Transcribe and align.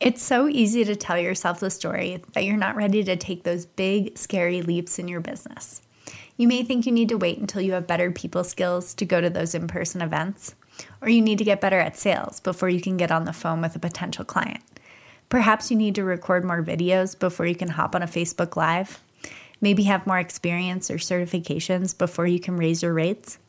It's 0.00 0.22
so 0.22 0.46
easy 0.46 0.84
to 0.84 0.94
tell 0.94 1.18
yourself 1.18 1.58
the 1.58 1.70
story 1.70 2.22
that 2.32 2.44
you're 2.44 2.56
not 2.56 2.76
ready 2.76 3.02
to 3.02 3.16
take 3.16 3.42
those 3.42 3.66
big, 3.66 4.16
scary 4.16 4.62
leaps 4.62 5.00
in 5.00 5.08
your 5.08 5.20
business. 5.20 5.82
You 6.36 6.46
may 6.46 6.62
think 6.62 6.86
you 6.86 6.92
need 6.92 7.08
to 7.08 7.18
wait 7.18 7.38
until 7.38 7.62
you 7.62 7.72
have 7.72 7.88
better 7.88 8.12
people 8.12 8.44
skills 8.44 8.94
to 8.94 9.04
go 9.04 9.20
to 9.20 9.28
those 9.28 9.56
in 9.56 9.66
person 9.66 10.00
events, 10.00 10.54
or 11.02 11.08
you 11.08 11.20
need 11.20 11.38
to 11.38 11.44
get 11.44 11.60
better 11.60 11.80
at 11.80 11.96
sales 11.96 12.38
before 12.38 12.68
you 12.68 12.80
can 12.80 12.96
get 12.96 13.10
on 13.10 13.24
the 13.24 13.32
phone 13.32 13.60
with 13.60 13.74
a 13.74 13.80
potential 13.80 14.24
client. 14.24 14.62
Perhaps 15.30 15.68
you 15.68 15.76
need 15.76 15.96
to 15.96 16.04
record 16.04 16.44
more 16.44 16.62
videos 16.62 17.18
before 17.18 17.46
you 17.46 17.56
can 17.56 17.68
hop 17.68 17.96
on 17.96 18.02
a 18.02 18.06
Facebook 18.06 18.54
Live. 18.54 19.02
Maybe 19.60 19.82
have 19.82 20.06
more 20.06 20.20
experience 20.20 20.92
or 20.92 20.98
certifications 20.98 21.98
before 21.98 22.28
you 22.28 22.38
can 22.38 22.56
raise 22.56 22.84
your 22.84 22.94
rates. 22.94 23.40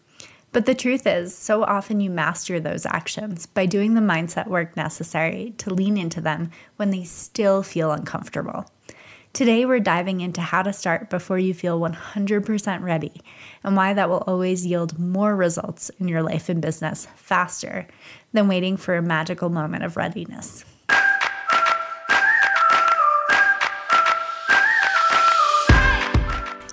But 0.52 0.66
the 0.66 0.74
truth 0.74 1.06
is, 1.06 1.36
so 1.36 1.64
often 1.64 2.00
you 2.00 2.10
master 2.10 2.60
those 2.60 2.86
actions 2.86 3.46
by 3.46 3.68
doing 3.68 3.94
the 3.94 4.02
mindset 4.02 4.48
work 4.48 4.76
necessary 4.76 5.54
to 5.60 5.74
lean 5.74 5.96
into 5.96 6.22
them 6.22 6.50
when 6.78 6.90
they 6.90 7.04
still 7.04 7.62
feel 7.62 7.92
uncomfortable. 7.92 8.66
Today, 9.32 9.64
we're 9.64 9.80
diving 9.80 10.21
into 10.21 10.42
how 10.42 10.64
to 10.64 10.74
start 10.74 11.12
before 11.12 11.38
you 11.38 11.54
feel 11.54 11.80
100% 11.80 12.82
ready 12.82 13.21
and 13.64 13.76
why 13.76 13.93
that 13.93 14.10
will 14.10 14.24
always 14.26 14.66
yield 14.66 14.98
more 14.98 15.36
results 15.36 15.92
in 16.00 16.07
your 16.07 16.24
life 16.24 16.50
and 16.50 16.64
business 16.64 17.07
faster 17.16 17.86
than 18.34 18.48
waiting 18.48 18.76
for 18.76 18.98
a 18.98 19.04
magical 19.04 19.50
moment 19.50 19.84
of 19.84 19.98
readiness. 19.98 20.66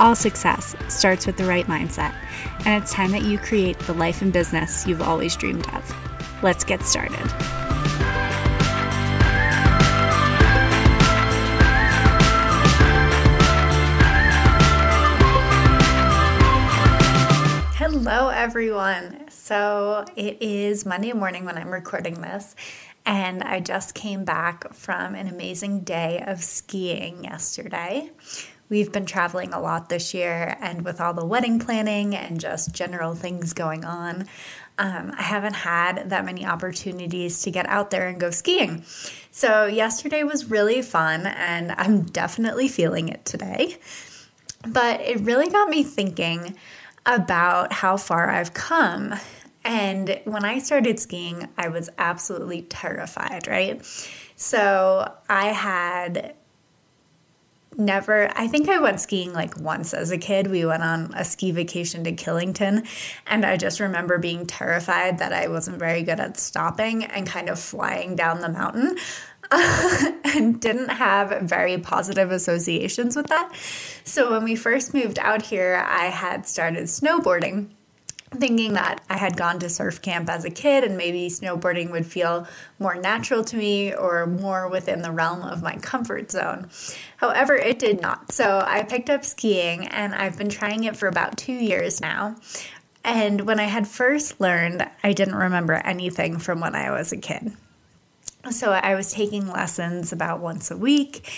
All 0.00 0.14
success 0.14 0.74
starts 0.88 1.26
with 1.26 1.36
the 1.36 1.44
right 1.44 1.66
mindset, 1.66 2.14
and 2.64 2.82
it's 2.82 2.90
time 2.90 3.10
that 3.10 3.22
you 3.22 3.36
create 3.36 3.78
the 3.80 3.92
life 3.92 4.22
and 4.22 4.32
business 4.32 4.86
you've 4.86 5.02
always 5.02 5.36
dreamed 5.36 5.68
of. 5.74 6.42
Let's 6.42 6.64
get 6.64 6.82
started. 6.84 7.18
Hello, 17.76 18.30
everyone. 18.30 19.28
So 19.28 20.06
it 20.16 20.38
is 20.40 20.86
Monday 20.86 21.12
morning 21.12 21.44
when 21.44 21.58
I'm 21.58 21.70
recording 21.70 22.22
this, 22.22 22.56
and 23.04 23.42
I 23.42 23.60
just 23.60 23.94
came 23.94 24.24
back 24.24 24.72
from 24.72 25.14
an 25.14 25.26
amazing 25.26 25.80
day 25.80 26.24
of 26.26 26.42
skiing 26.42 27.22
yesterday. 27.22 28.10
We've 28.70 28.92
been 28.92 29.04
traveling 29.04 29.52
a 29.52 29.60
lot 29.60 29.88
this 29.88 30.14
year, 30.14 30.56
and 30.60 30.84
with 30.84 31.00
all 31.00 31.12
the 31.12 31.26
wedding 31.26 31.58
planning 31.58 32.14
and 32.14 32.38
just 32.38 32.72
general 32.72 33.16
things 33.16 33.52
going 33.52 33.84
on, 33.84 34.28
um, 34.78 35.12
I 35.18 35.22
haven't 35.22 35.54
had 35.54 36.10
that 36.10 36.24
many 36.24 36.46
opportunities 36.46 37.42
to 37.42 37.50
get 37.50 37.68
out 37.68 37.90
there 37.90 38.06
and 38.06 38.20
go 38.20 38.30
skiing. 38.30 38.84
So, 39.32 39.66
yesterday 39.66 40.22
was 40.22 40.52
really 40.52 40.82
fun, 40.82 41.26
and 41.26 41.72
I'm 41.72 42.02
definitely 42.02 42.68
feeling 42.68 43.08
it 43.08 43.24
today. 43.24 43.76
But 44.64 45.00
it 45.00 45.18
really 45.22 45.48
got 45.48 45.68
me 45.68 45.82
thinking 45.82 46.54
about 47.04 47.72
how 47.72 47.96
far 47.96 48.30
I've 48.30 48.54
come. 48.54 49.16
And 49.64 50.20
when 50.26 50.44
I 50.44 50.60
started 50.60 51.00
skiing, 51.00 51.48
I 51.58 51.70
was 51.70 51.90
absolutely 51.98 52.62
terrified, 52.62 53.48
right? 53.48 53.84
So, 54.36 55.12
I 55.28 55.46
had 55.46 56.36
never 57.76 58.30
i 58.36 58.46
think 58.46 58.68
i 58.68 58.78
went 58.78 59.00
skiing 59.00 59.32
like 59.32 59.58
once 59.60 59.94
as 59.94 60.10
a 60.10 60.18
kid. 60.18 60.48
We 60.50 60.64
went 60.64 60.82
on 60.82 61.12
a 61.14 61.24
ski 61.24 61.50
vacation 61.52 62.04
to 62.04 62.12
killington 62.12 62.86
and 63.26 63.44
i 63.44 63.56
just 63.56 63.80
remember 63.80 64.18
being 64.18 64.46
terrified 64.46 65.18
that 65.18 65.32
i 65.32 65.48
wasn't 65.48 65.78
very 65.78 66.02
good 66.02 66.20
at 66.20 66.38
stopping 66.38 67.04
and 67.04 67.26
kind 67.26 67.48
of 67.48 67.58
flying 67.58 68.16
down 68.16 68.40
the 68.40 68.48
mountain 68.48 68.96
and 70.34 70.60
didn't 70.60 70.90
have 70.90 71.42
very 71.42 71.76
positive 71.78 72.30
associations 72.30 73.16
with 73.16 73.26
that. 73.28 73.52
So 74.04 74.30
when 74.30 74.44
we 74.44 74.54
first 74.54 74.94
moved 74.94 75.18
out 75.18 75.42
here 75.42 75.84
i 75.88 76.06
had 76.06 76.46
started 76.46 76.84
snowboarding 76.84 77.70
thinking 78.32 78.74
that 78.74 79.00
I 79.10 79.16
had 79.16 79.36
gone 79.36 79.58
to 79.58 79.68
surf 79.68 80.00
camp 80.02 80.28
as 80.28 80.44
a 80.44 80.50
kid 80.50 80.84
and 80.84 80.96
maybe 80.96 81.28
snowboarding 81.28 81.90
would 81.90 82.06
feel 82.06 82.46
more 82.78 82.94
natural 82.94 83.42
to 83.44 83.56
me 83.56 83.92
or 83.92 84.26
more 84.26 84.68
within 84.68 85.02
the 85.02 85.10
realm 85.10 85.42
of 85.42 85.62
my 85.62 85.76
comfort 85.76 86.30
zone. 86.30 86.70
However, 87.16 87.56
it 87.56 87.78
did 87.78 88.00
not. 88.00 88.32
So 88.32 88.62
I 88.64 88.84
picked 88.84 89.10
up 89.10 89.24
skiing 89.24 89.88
and 89.88 90.14
I've 90.14 90.38
been 90.38 90.48
trying 90.48 90.84
it 90.84 90.96
for 90.96 91.08
about 91.08 91.36
two 91.36 91.52
years 91.52 92.00
now. 92.00 92.36
And 93.02 93.42
when 93.42 93.58
I 93.58 93.64
had 93.64 93.88
first 93.88 94.40
learned, 94.40 94.88
I 95.02 95.12
didn't 95.12 95.34
remember 95.34 95.74
anything 95.74 96.38
from 96.38 96.60
when 96.60 96.74
I 96.74 96.90
was 96.90 97.12
a 97.12 97.16
kid. 97.16 97.52
So 98.50 98.72
I 98.72 98.94
was 98.94 99.12
taking 99.12 99.48
lessons 99.48 100.12
about 100.12 100.40
once 100.40 100.70
a 100.70 100.76
week, 100.76 101.30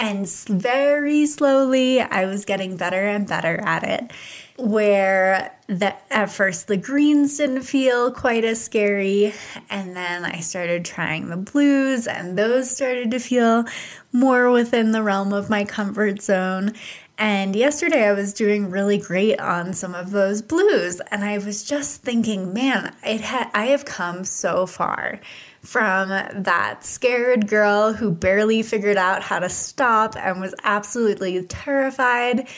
and 0.00 0.26
very 0.28 1.26
slowly 1.26 2.00
I 2.00 2.24
was 2.24 2.46
getting 2.46 2.76
better 2.76 3.06
and 3.06 3.28
better 3.28 3.60
at 3.60 3.84
it. 3.84 4.10
Where 4.56 5.54
the, 5.68 5.94
at 6.12 6.30
first 6.30 6.66
the 6.66 6.76
greens 6.76 7.36
didn't 7.36 7.62
feel 7.62 8.10
quite 8.10 8.44
as 8.44 8.62
scary 8.62 9.32
and 9.70 9.96
then 9.96 10.24
i 10.24 10.40
started 10.40 10.84
trying 10.84 11.28
the 11.28 11.36
blues 11.36 12.06
and 12.06 12.36
those 12.36 12.70
started 12.70 13.10
to 13.12 13.20
feel 13.20 13.64
more 14.12 14.50
within 14.50 14.92
the 14.92 15.02
realm 15.02 15.32
of 15.32 15.48
my 15.48 15.64
comfort 15.64 16.20
zone. 16.20 16.74
And 17.16 17.54
yesterday 17.54 18.06
i 18.06 18.12
was 18.12 18.32
doing 18.34 18.70
really 18.70 18.98
great 18.98 19.38
on 19.38 19.72
some 19.72 19.94
of 19.94 20.10
those 20.10 20.42
blues 20.42 21.00
and 21.10 21.24
i 21.24 21.38
was 21.38 21.62
just 21.62 22.02
thinking 22.02 22.52
man 22.52 22.94
it 23.04 23.20
had 23.20 23.50
i 23.54 23.66
have 23.66 23.84
come 23.84 24.24
so 24.24 24.66
far 24.66 25.20
from 25.62 26.08
that 26.08 26.84
scared 26.84 27.48
girl 27.48 27.92
who 27.92 28.10
barely 28.10 28.62
figured 28.62 28.96
out 28.96 29.22
how 29.22 29.38
to 29.38 29.48
stop 29.48 30.16
and 30.16 30.40
was 30.40 30.54
absolutely 30.64 31.42
terrified 31.44 32.48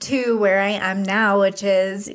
to 0.00 0.38
where 0.38 0.60
I 0.60 0.70
am 0.70 1.02
now, 1.02 1.40
which 1.40 1.62
is 1.62 2.12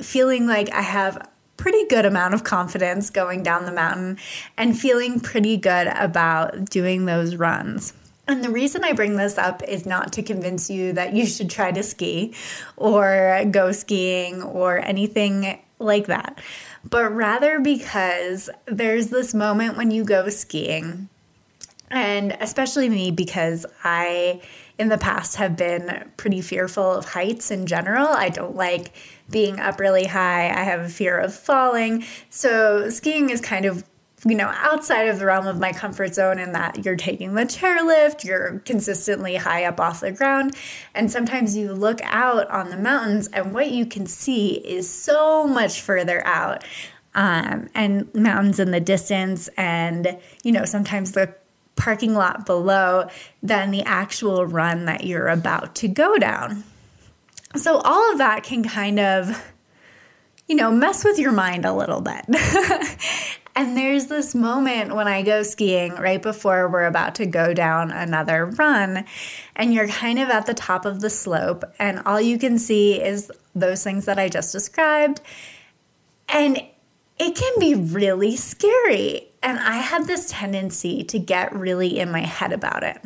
feeling 0.00 0.46
like 0.46 0.72
I 0.72 0.82
have 0.82 1.28
pretty 1.56 1.86
good 1.86 2.04
amount 2.04 2.34
of 2.34 2.44
confidence 2.44 3.10
going 3.10 3.42
down 3.42 3.64
the 3.64 3.72
mountain 3.72 4.18
and 4.56 4.78
feeling 4.78 5.20
pretty 5.20 5.56
good 5.56 5.86
about 5.88 6.70
doing 6.70 7.04
those 7.04 7.36
runs. 7.36 7.92
And 8.28 8.44
the 8.44 8.50
reason 8.50 8.84
I 8.84 8.92
bring 8.92 9.16
this 9.16 9.36
up 9.36 9.62
is 9.64 9.84
not 9.84 10.12
to 10.14 10.22
convince 10.22 10.70
you 10.70 10.92
that 10.92 11.12
you 11.12 11.26
should 11.26 11.50
try 11.50 11.72
to 11.72 11.82
ski 11.82 12.34
or 12.76 13.44
go 13.50 13.72
skiing 13.72 14.42
or 14.42 14.78
anything 14.78 15.60
like 15.78 16.06
that, 16.06 16.40
but 16.88 17.12
rather 17.14 17.60
because 17.60 18.50
there's 18.66 19.08
this 19.08 19.34
moment 19.34 19.76
when 19.76 19.90
you 19.90 20.04
go 20.04 20.28
skiing, 20.28 21.08
and 21.90 22.36
especially 22.40 22.88
me 22.88 23.10
because 23.10 23.66
I 23.84 24.40
in 24.78 24.88
the 24.88 24.98
past 24.98 25.36
have 25.36 25.56
been 25.56 26.10
pretty 26.16 26.40
fearful 26.40 26.92
of 26.92 27.04
heights 27.04 27.50
in 27.50 27.66
general. 27.66 28.08
I 28.08 28.30
don't 28.30 28.56
like 28.56 28.92
being 29.30 29.60
up 29.60 29.78
really 29.78 30.06
high. 30.06 30.48
I 30.48 30.64
have 30.64 30.80
a 30.80 30.88
fear 30.88 31.18
of 31.18 31.34
falling. 31.34 32.04
So 32.30 32.90
skiing 32.90 33.30
is 33.30 33.40
kind 33.40 33.64
of 33.64 33.84
you 34.24 34.36
know, 34.36 34.52
outside 34.54 35.08
of 35.08 35.18
the 35.18 35.26
realm 35.26 35.46
of 35.46 35.58
my 35.58 35.72
comfort 35.72 36.14
zone 36.14 36.38
in 36.38 36.52
that 36.52 36.84
you're 36.84 36.96
taking 36.96 37.34
the 37.34 37.42
chairlift, 37.42 38.24
you're 38.24 38.60
consistently 38.60 39.34
high 39.34 39.64
up 39.64 39.80
off 39.80 40.00
the 40.00 40.12
ground, 40.12 40.54
and 40.94 41.10
sometimes 41.10 41.56
you 41.56 41.72
look 41.72 42.00
out 42.04 42.48
on 42.50 42.70
the 42.70 42.76
mountains 42.76 43.26
and 43.28 43.52
what 43.52 43.70
you 43.70 43.84
can 43.84 44.06
see 44.06 44.54
is 44.54 44.88
so 44.88 45.46
much 45.46 45.80
further 45.80 46.24
out. 46.26 46.64
Um, 47.14 47.68
and 47.74 48.14
mountains 48.14 48.58
in 48.58 48.70
the 48.70 48.80
distance, 48.80 49.48
and 49.58 50.18
you 50.44 50.50
know, 50.50 50.64
sometimes 50.64 51.12
the 51.12 51.34
parking 51.76 52.14
lot 52.14 52.46
below 52.46 53.08
than 53.42 53.70
the 53.70 53.82
actual 53.82 54.46
run 54.46 54.86
that 54.86 55.04
you're 55.04 55.28
about 55.28 55.74
to 55.74 55.88
go 55.88 56.16
down. 56.16 56.64
So, 57.56 57.78
all 57.78 58.12
of 58.12 58.18
that 58.18 58.44
can 58.44 58.62
kind 58.62 58.98
of, 58.98 59.52
you 60.48 60.56
know, 60.56 60.70
mess 60.70 61.04
with 61.04 61.18
your 61.18 61.32
mind 61.32 61.66
a 61.66 61.74
little 61.74 62.00
bit. 62.00 62.24
and 63.54 63.76
there's 63.76 64.06
this 64.06 64.34
moment 64.34 64.94
when 64.94 65.08
I 65.08 65.22
go 65.22 65.42
skiing 65.42 65.94
right 65.94 66.20
before 66.22 66.68
we're 66.68 66.86
about 66.86 67.14
to 67.16 67.26
go 67.26 67.52
down 67.54 67.90
another 67.90 68.46
run, 68.46 69.04
and 69.56 69.74
you're 69.74 69.88
kind 69.88 70.18
of 70.18 70.28
at 70.30 70.46
the 70.46 70.54
top 70.54 70.84
of 70.86 71.00
the 71.00 71.10
slope, 71.10 71.64
and 71.78 72.00
all 72.06 72.20
you 72.20 72.38
can 72.38 72.58
see 72.58 73.00
is 73.00 73.30
those 73.54 73.84
things 73.84 74.06
that 74.06 74.18
I 74.18 74.28
just 74.28 74.52
described. 74.52 75.20
And 76.28 76.62
it 77.18 77.36
can 77.36 77.60
be 77.60 77.74
really 77.74 78.36
scary 78.36 79.28
And 79.42 79.58
I 79.58 79.76
had 79.76 80.06
this 80.06 80.30
tendency 80.30 81.02
to 81.04 81.18
get 81.18 81.54
really 81.54 81.98
in 81.98 82.10
my 82.10 82.20
head 82.20 82.52
about 82.52 82.84
it. 82.84 82.98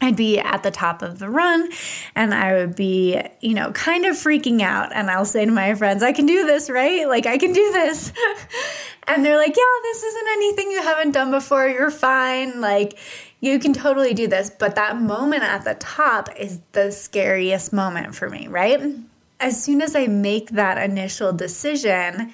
I'd 0.00 0.16
be 0.16 0.38
at 0.38 0.62
the 0.62 0.70
top 0.70 1.02
of 1.02 1.18
the 1.18 1.30
run 1.30 1.68
and 2.16 2.34
I 2.34 2.54
would 2.54 2.74
be, 2.74 3.20
you 3.40 3.54
know, 3.54 3.70
kind 3.72 4.04
of 4.04 4.16
freaking 4.16 4.60
out. 4.60 4.90
And 4.92 5.10
I'll 5.10 5.24
say 5.24 5.44
to 5.44 5.50
my 5.50 5.74
friends, 5.74 6.02
I 6.02 6.12
can 6.12 6.26
do 6.26 6.44
this, 6.44 6.68
right? 6.68 7.06
Like, 7.06 7.26
I 7.26 7.38
can 7.38 7.52
do 7.52 7.70
this. 7.72 8.12
and 9.06 9.24
they're 9.24 9.36
like, 9.36 9.56
yeah, 9.56 9.80
this 9.82 10.02
isn't 10.02 10.28
anything 10.32 10.70
you 10.72 10.82
haven't 10.82 11.12
done 11.12 11.30
before. 11.30 11.68
You're 11.68 11.90
fine. 11.90 12.60
Like, 12.60 12.98
you 13.40 13.58
can 13.58 13.72
totally 13.72 14.12
do 14.14 14.26
this. 14.26 14.50
But 14.50 14.74
that 14.74 15.00
moment 15.00 15.44
at 15.44 15.64
the 15.64 15.74
top 15.74 16.28
is 16.36 16.60
the 16.72 16.90
scariest 16.90 17.72
moment 17.72 18.14
for 18.14 18.28
me, 18.28 18.48
right? 18.48 18.80
As 19.38 19.62
soon 19.62 19.82
as 19.82 19.94
I 19.94 20.08
make 20.08 20.50
that 20.50 20.78
initial 20.78 21.32
decision 21.32 22.32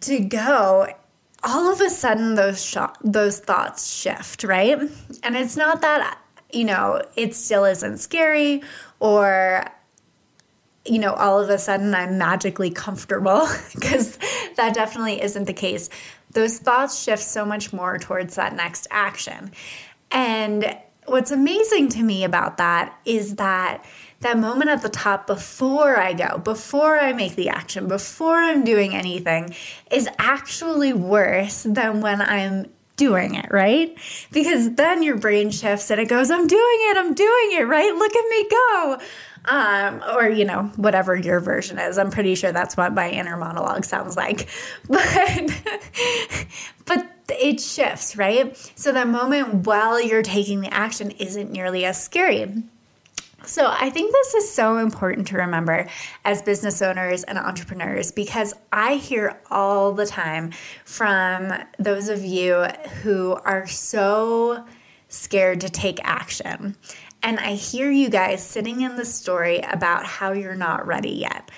to 0.00 0.20
go, 0.20 0.88
all 1.42 1.72
of 1.72 1.80
a 1.80 1.90
sudden 1.90 2.34
those 2.34 2.64
sh- 2.64 2.76
those 3.02 3.38
thoughts 3.38 3.94
shift, 3.94 4.44
right? 4.44 4.78
And 5.22 5.36
it's 5.36 5.56
not 5.56 5.80
that 5.82 6.18
you 6.50 6.64
know, 6.64 7.02
it 7.16 7.34
still 7.34 7.64
isn't 7.64 7.98
scary 7.98 8.62
or 9.00 9.64
you 10.88 11.00
know, 11.00 11.14
all 11.14 11.40
of 11.40 11.50
a 11.50 11.58
sudden 11.58 11.94
I'm 11.94 12.16
magically 12.16 12.70
comfortable 12.70 13.46
because 13.74 14.18
that 14.56 14.74
definitely 14.74 15.20
isn't 15.20 15.44
the 15.44 15.52
case. 15.52 15.90
Those 16.30 16.58
thoughts 16.58 17.02
shift 17.02 17.22
so 17.22 17.44
much 17.44 17.72
more 17.72 17.98
towards 17.98 18.36
that 18.36 18.54
next 18.54 18.86
action. 18.90 19.52
And 20.10 20.78
what's 21.06 21.30
amazing 21.30 21.88
to 21.90 22.02
me 22.02 22.24
about 22.24 22.58
that 22.58 22.98
is 23.04 23.36
that 23.36 23.84
that 24.20 24.38
moment 24.38 24.70
at 24.70 24.82
the 24.82 24.88
top 24.88 25.26
before 25.26 25.98
I 25.98 26.14
go, 26.14 26.38
before 26.38 26.98
I 26.98 27.12
make 27.12 27.36
the 27.36 27.50
action, 27.50 27.86
before 27.86 28.36
I'm 28.36 28.64
doing 28.64 28.94
anything 28.94 29.54
is 29.90 30.08
actually 30.18 30.92
worse 30.92 31.64
than 31.64 32.00
when 32.00 32.22
I'm 32.22 32.66
doing 32.96 33.34
it, 33.34 33.46
right? 33.50 33.96
Because 34.32 34.74
then 34.74 35.02
your 35.02 35.16
brain 35.16 35.50
shifts 35.50 35.90
and 35.90 36.00
it 36.00 36.08
goes, 36.08 36.30
I'm 36.30 36.46
doing 36.46 36.78
it, 36.90 36.96
I'm 36.96 37.14
doing 37.14 37.52
it, 37.52 37.66
right? 37.66 37.94
Look 37.94 38.14
at 38.14 38.28
me 38.28 38.48
go. 38.50 38.98
Um, 39.48 40.02
or, 40.16 40.28
you 40.28 40.44
know, 40.44 40.64
whatever 40.74 41.14
your 41.14 41.38
version 41.38 41.78
is. 41.78 41.98
I'm 41.98 42.10
pretty 42.10 42.34
sure 42.34 42.50
that's 42.50 42.76
what 42.76 42.92
my 42.94 43.10
inner 43.10 43.36
monologue 43.36 43.84
sounds 43.84 44.16
like. 44.16 44.48
But, 46.86 47.06
but 47.26 47.36
it 47.40 47.60
shifts, 47.60 48.16
right? 48.16 48.56
So 48.76 48.92
that 48.92 49.08
moment 49.08 49.66
while 49.66 50.00
you're 50.00 50.22
taking 50.22 50.60
the 50.60 50.72
action 50.72 51.10
isn't 51.12 51.50
nearly 51.50 51.84
as 51.84 52.02
scary. 52.02 52.62
So, 53.46 53.68
I 53.70 53.90
think 53.90 54.12
this 54.12 54.34
is 54.34 54.52
so 54.52 54.78
important 54.78 55.28
to 55.28 55.36
remember 55.36 55.86
as 56.24 56.42
business 56.42 56.82
owners 56.82 57.22
and 57.22 57.38
entrepreneurs 57.38 58.10
because 58.10 58.52
I 58.72 58.96
hear 58.96 59.40
all 59.50 59.92
the 59.92 60.04
time 60.04 60.50
from 60.84 61.52
those 61.78 62.08
of 62.08 62.24
you 62.24 62.64
who 63.02 63.34
are 63.44 63.68
so 63.68 64.66
scared 65.08 65.60
to 65.60 65.70
take 65.70 66.00
action. 66.02 66.76
And 67.22 67.38
I 67.38 67.54
hear 67.54 67.88
you 67.88 68.08
guys 68.08 68.44
sitting 68.44 68.80
in 68.80 68.96
the 68.96 69.04
story 69.04 69.60
about 69.60 70.04
how 70.04 70.32
you're 70.32 70.56
not 70.56 70.86
ready 70.86 71.10
yet. 71.10 71.50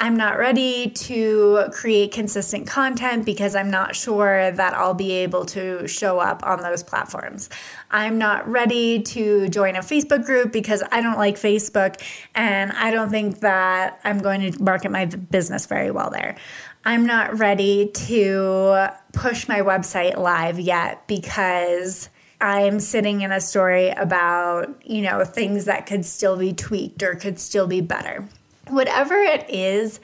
I'm 0.00 0.16
not 0.16 0.38
ready 0.38 0.90
to 0.90 1.64
create 1.72 2.12
consistent 2.12 2.68
content 2.68 3.24
because 3.24 3.56
I'm 3.56 3.68
not 3.68 3.96
sure 3.96 4.52
that 4.52 4.72
I'll 4.72 4.94
be 4.94 5.10
able 5.10 5.44
to 5.46 5.88
show 5.88 6.20
up 6.20 6.46
on 6.46 6.62
those 6.62 6.84
platforms. 6.84 7.50
I'm 7.90 8.16
not 8.16 8.46
ready 8.48 9.02
to 9.02 9.48
join 9.48 9.74
a 9.74 9.80
Facebook 9.80 10.24
group 10.24 10.52
because 10.52 10.84
I 10.92 11.00
don't 11.00 11.18
like 11.18 11.34
Facebook 11.34 12.00
and 12.36 12.70
I 12.72 12.92
don't 12.92 13.10
think 13.10 13.40
that 13.40 13.98
I'm 14.04 14.20
going 14.20 14.52
to 14.52 14.62
market 14.62 14.92
my 14.92 15.06
business 15.06 15.66
very 15.66 15.90
well 15.90 16.10
there. 16.10 16.36
I'm 16.84 17.04
not 17.04 17.36
ready 17.36 17.88
to 17.88 18.90
push 19.12 19.48
my 19.48 19.62
website 19.62 20.16
live 20.16 20.60
yet 20.60 21.08
because 21.08 22.08
I'm 22.40 22.78
sitting 22.78 23.22
in 23.22 23.32
a 23.32 23.40
story 23.40 23.88
about, 23.88 24.80
you 24.86 25.02
know, 25.02 25.24
things 25.24 25.64
that 25.64 25.86
could 25.86 26.04
still 26.04 26.36
be 26.36 26.52
tweaked 26.52 27.02
or 27.02 27.16
could 27.16 27.40
still 27.40 27.66
be 27.66 27.80
better 27.80 28.28
whatever 28.70 29.14
it 29.14 29.46
is 29.48 30.00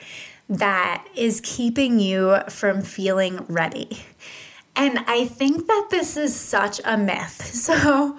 that 0.49 1.07
is 1.15 1.41
keeping 1.43 1.99
you 1.99 2.39
from 2.49 2.83
feeling 2.83 3.45
ready. 3.49 4.03
And 4.77 4.99
I 5.07 5.27
think 5.27 5.69
that 5.69 5.87
this 5.91 6.17
is 6.17 6.35
such 6.35 6.81
a 6.85 6.97
myth. 6.97 7.53
So 7.65 8.19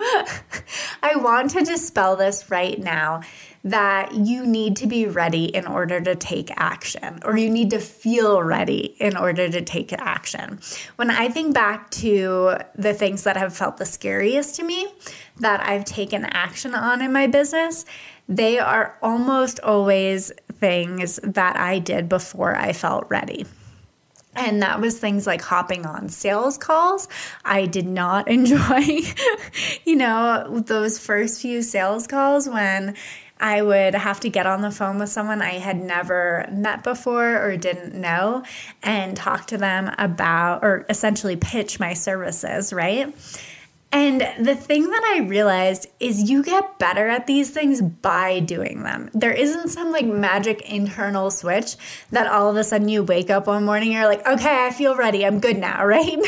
I 1.04 1.18
want 1.18 1.52
to 1.52 1.64
dispel 1.64 2.16
this 2.16 2.50
right 2.50 2.80
now 2.80 3.22
that 3.64 4.14
you 4.14 4.46
need 4.46 4.76
to 4.78 4.88
be 4.88 5.08
ready 5.08 5.46
in 5.46 5.66
order 5.66 6.00
to 6.00 6.16
take 6.16 6.50
action, 6.56 7.20
or 7.26 7.36
you 7.36 7.50
need 7.50 7.72
to 7.72 7.80
feel 7.80 8.42
ready 8.42 8.96
in 9.00 9.18
order 9.18 9.50
to 9.50 9.62
take 9.62 9.92
action. 9.94 10.60
When 10.96 11.12
I 11.12 11.30
think 11.30 11.54
back 11.54 11.90
to 11.92 12.58
the 12.76 12.94
things 12.94 13.24
that 13.24 13.38
have 13.38 13.56
felt 13.56 13.78
the 13.78 13.86
scariest 13.86 14.56
to 14.56 14.64
me 14.64 14.88
that 15.40 15.68
I've 15.68 15.86
taken 15.86 16.26
action 16.26 16.76
on 16.76 17.02
in 17.02 17.12
my 17.12 17.28
business, 17.28 17.86
they 18.28 18.60
are 18.60 18.98
almost 19.02 19.60
always 19.60 20.32
things 20.54 21.20
that 21.24 21.58
I 21.58 21.80
did 21.80 22.10
before 22.10 22.56
I 22.56 22.74
felt 22.74 23.06
ready. 23.10 23.46
And 24.36 24.62
that 24.62 24.82
was 24.82 25.00
things 25.00 25.26
like 25.26 25.42
hopping 25.42 25.86
on 25.86 26.10
sales 26.10 26.58
calls. 26.58 27.08
I 27.46 27.66
did 27.66 27.88
not 27.88 28.28
enjoy, 28.30 29.02
you 29.86 29.96
know, 29.96 30.62
those 30.66 31.00
first 31.00 31.42
few 31.42 31.62
sales 31.62 32.08
calls 32.08 32.50
when 32.50 32.96
I 33.40 33.62
would 33.62 33.96
have 33.96 34.22
to 34.22 34.30
get 34.30 34.46
on 34.46 34.62
the 34.62 34.72
phone 34.72 34.98
with 34.98 35.10
someone 35.10 35.42
I 35.42 35.56
had 35.60 35.82
never 35.82 36.48
met 36.52 36.84
before 36.84 37.44
or 37.44 37.58
didn't 37.58 37.94
know 37.94 38.44
and 38.82 39.16
talk 39.16 39.48
to 39.48 39.58
them 39.58 39.94
about, 39.98 40.64
or 40.64 40.86
essentially 40.90 41.36
pitch 41.36 41.80
my 41.80 41.94
services, 41.94 42.72
right? 42.72 43.14
And 43.96 44.28
the 44.46 44.56
thing 44.56 44.90
that 44.90 45.14
I 45.16 45.22
realized 45.22 45.88
is 46.02 46.30
you 46.30 46.44
get 46.44 46.80
better 46.80 47.08
at 47.08 47.28
these 47.28 47.52
things 47.52 47.82
by 47.82 48.42
doing 48.42 48.84
them. 48.84 49.10
There 49.14 49.32
isn't 49.32 49.70
some 49.70 49.94
like 49.94 50.06
magic 50.06 50.70
internal 50.70 51.32
switch 51.32 51.78
that 52.12 52.28
all 52.28 52.50
of 52.50 52.58
a 52.58 52.66
sudden 52.66 52.90
you 52.90 53.04
wake 53.04 53.30
up 53.30 53.48
one 53.48 53.64
morning 53.64 53.94
and 53.94 54.00
you're 54.00 54.10
like, 54.10 54.28
okay, 54.28 54.66
I 54.66 54.72
feel 54.72 54.98
ready. 54.98 55.26
I'm 55.26 55.40
good 55.40 55.58
now, 55.58 55.86
right? 55.86 56.20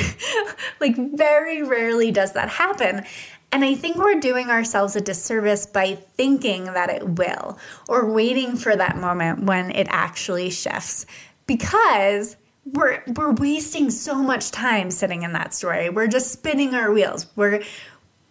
like, 0.79 0.95
very 0.95 1.61
rarely 1.61 2.09
does 2.09 2.31
that 2.33 2.47
happen. 2.47 3.03
And 3.51 3.65
I 3.65 3.75
think 3.75 3.97
we're 3.97 4.21
doing 4.21 4.49
ourselves 4.49 4.95
a 4.95 5.01
disservice 5.01 5.65
by 5.65 5.95
thinking 5.95 6.63
that 6.63 6.89
it 6.89 7.05
will 7.05 7.59
or 7.89 8.09
waiting 8.09 8.55
for 8.55 8.77
that 8.77 8.95
moment 8.95 9.43
when 9.43 9.71
it 9.71 9.87
actually 9.89 10.51
shifts 10.51 11.05
because 11.47 12.37
we're 12.73 13.01
we're 13.07 13.31
wasting 13.31 13.89
so 13.89 14.15
much 14.15 14.51
time 14.51 14.91
sitting 14.91 15.23
in 15.23 15.33
that 15.33 15.53
story. 15.53 15.89
We're 15.89 16.07
just 16.07 16.31
spinning 16.31 16.75
our 16.75 16.91
wheels. 16.91 17.27
We're 17.35 17.63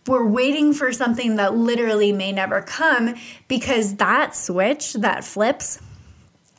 we're 0.07 0.27
waiting 0.27 0.73
for 0.73 0.93
something 0.93 1.37
that 1.37 1.57
literally 1.57 2.13
may 2.13 2.33
never 2.33 2.63
come 2.63 3.15
because 3.49 3.97
that 3.97 4.37
switch 4.37 4.95
that 4.95 5.25
flips 5.25 5.81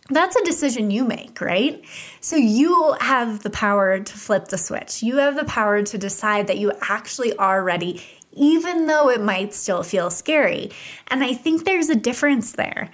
that's 0.10 0.38
a 0.38 0.46
decision 0.46 0.90
you 0.90 1.04
make, 1.04 1.42
right? 1.42 1.84
So 2.22 2.38
you 2.38 2.96
have 3.02 3.44
the 3.44 3.50
power 3.50 4.00
to 4.00 4.14
flip 4.18 4.48
the 4.48 4.58
switch. 4.58 5.04
You 5.04 5.18
have 5.18 5.36
the 5.36 5.44
power 5.44 5.84
to 5.84 5.98
decide 5.98 6.48
that 6.48 6.58
you 6.58 6.72
actually 6.82 7.36
are 7.36 7.62
ready 7.62 8.02
even 8.38 8.86
though 8.86 9.10
it 9.10 9.20
might 9.20 9.54
still 9.54 9.84
feel 9.84 10.10
scary. 10.10 10.70
And 11.08 11.24
I 11.24 11.34
think 11.34 11.66
there's 11.66 11.90
a 11.90 11.96
difference 11.96 12.52
there 12.54 12.92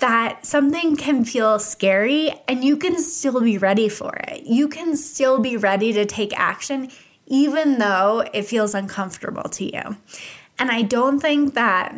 that 0.00 0.44
something 0.44 0.96
can 0.96 1.24
feel 1.24 1.58
scary 1.58 2.32
and 2.48 2.64
you 2.64 2.76
can 2.76 2.98
still 2.98 3.40
be 3.40 3.58
ready 3.58 3.88
for 3.88 4.14
it. 4.28 4.44
You 4.44 4.68
can 4.68 4.96
still 4.96 5.38
be 5.38 5.56
ready 5.56 5.92
to 5.92 6.04
take 6.04 6.38
action 6.38 6.90
even 7.30 7.78
though 7.78 8.24
it 8.34 8.42
feels 8.42 8.74
uncomfortable 8.74 9.44
to 9.44 9.64
you. 9.64 9.96
And 10.58 10.70
I 10.70 10.82
don't 10.82 11.20
think 11.20 11.54
that 11.54 11.96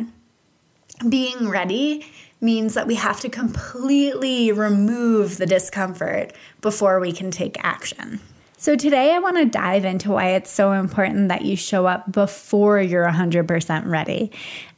being 1.09 1.49
ready 1.49 2.05
means 2.39 2.75
that 2.75 2.87
we 2.87 2.95
have 2.95 3.19
to 3.21 3.29
completely 3.29 4.51
remove 4.51 5.37
the 5.37 5.45
discomfort 5.45 6.33
before 6.61 6.99
we 6.99 7.11
can 7.11 7.31
take 7.31 7.57
action. 7.63 8.19
So, 8.57 8.77
today 8.77 9.13
I 9.13 9.19
want 9.19 9.35
to 9.37 9.45
dive 9.45 9.83
into 9.83 10.11
why 10.11 10.29
it's 10.29 10.49
so 10.49 10.71
important 10.71 11.27
that 11.27 11.41
you 11.41 11.57
show 11.57 11.85
up 11.85 12.09
before 12.09 12.79
you're 12.79 13.05
100% 13.05 13.85
ready. 13.87 14.31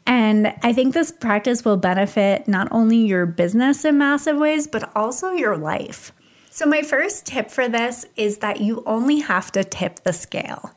And 0.06 0.54
I 0.62 0.74
think 0.74 0.94
this 0.94 1.12
practice 1.12 1.66
will 1.66 1.78
benefit 1.78 2.48
not 2.48 2.68
only 2.72 2.98
your 2.98 3.26
business 3.26 3.86
in 3.86 3.98
massive 3.98 4.38
ways, 4.38 4.68
but 4.68 4.96
also 4.96 5.32
your 5.32 5.58
life. 5.58 6.12
So, 6.52 6.66
my 6.66 6.84
first 6.84 7.26
tip 7.26 7.52
for 7.52 7.68
this 7.68 8.06
is 8.16 8.38
that 8.38 8.62
you 8.62 8.82
only 8.86 9.20
have 9.20 9.52
to 9.54 9.64
tip 9.64 10.04
the 10.04 10.14
scale. 10.14 10.72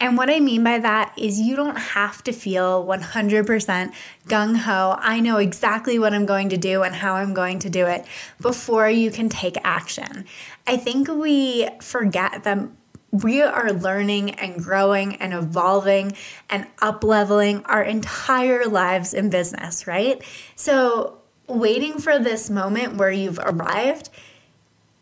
And 0.00 0.16
what 0.16 0.30
I 0.30 0.38
mean 0.38 0.62
by 0.62 0.78
that 0.78 1.12
is 1.18 1.40
you 1.40 1.56
don't 1.56 1.76
have 1.76 2.22
to 2.24 2.32
feel 2.32 2.86
100% 2.86 3.92
gung 4.26 4.56
ho. 4.56 4.96
I 4.98 5.20
know 5.20 5.38
exactly 5.38 5.98
what 5.98 6.14
I'm 6.14 6.24
going 6.24 6.50
to 6.50 6.56
do 6.56 6.82
and 6.82 6.94
how 6.94 7.14
I'm 7.14 7.34
going 7.34 7.58
to 7.60 7.70
do 7.70 7.86
it 7.86 8.06
before 8.40 8.88
you 8.88 9.10
can 9.10 9.28
take 9.28 9.56
action. 9.64 10.24
I 10.66 10.76
think 10.76 11.08
we 11.08 11.68
forget 11.82 12.44
that 12.44 12.68
we 13.10 13.42
are 13.42 13.72
learning 13.72 14.32
and 14.32 14.62
growing 14.62 15.16
and 15.16 15.32
evolving 15.32 16.12
and 16.50 16.66
up 16.80 17.02
leveling 17.04 17.64
our 17.64 17.82
entire 17.82 18.66
lives 18.66 19.14
in 19.14 19.30
business, 19.30 19.86
right? 19.86 20.22
So, 20.56 21.18
waiting 21.46 21.98
for 21.98 22.18
this 22.18 22.50
moment 22.50 22.96
where 22.96 23.10
you've 23.10 23.38
arrived 23.38 24.10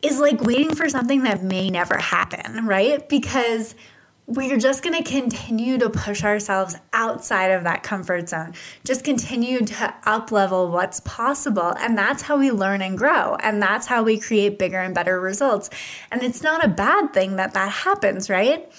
is 0.03 0.21
like 0.21 0.41
waiting 0.41 0.75
for 0.75 0.89
something 0.89 1.25
that 1.25 1.43
may 1.43 1.69
never 1.71 1.97
happen, 1.99 2.67
right? 2.67 3.09
Because 3.09 3.75
we're 4.27 4.59
just 4.59 4.83
going 4.83 5.01
to 5.01 5.09
continue 5.09 5.79
to 5.79 5.89
push 5.89 6.25
ourselves 6.25 6.77
outside 6.93 7.53
of 7.53 7.65
that 7.65 7.83
comfort 7.83 8.29
zone 8.29 8.53
just 8.85 9.05
continue 9.05 9.61
to 9.61 9.95
up 10.05 10.33
level 10.33 10.71
what's 10.71 11.01
possible 11.01 11.75
and 11.79 11.97
that's 11.97 12.23
how 12.23 12.37
we 12.37 12.51
learn 12.51 12.83
and 12.83 12.99
grow 12.99 13.37
and 13.37 13.63
that's 13.63 13.87
how 13.87 14.03
we 14.03 14.19
create 14.19 14.59
bigger 14.59 14.79
and 14.79 14.95
better 14.95 15.21
results 15.21 15.71
and 16.11 16.23
it's 16.23 16.43
not 16.43 16.65
a 16.65 16.69
bad 16.69 17.13
thing 17.13 17.37
that 17.37 17.55
that 17.55 17.71
happens 17.71 18.29
right 18.29 18.73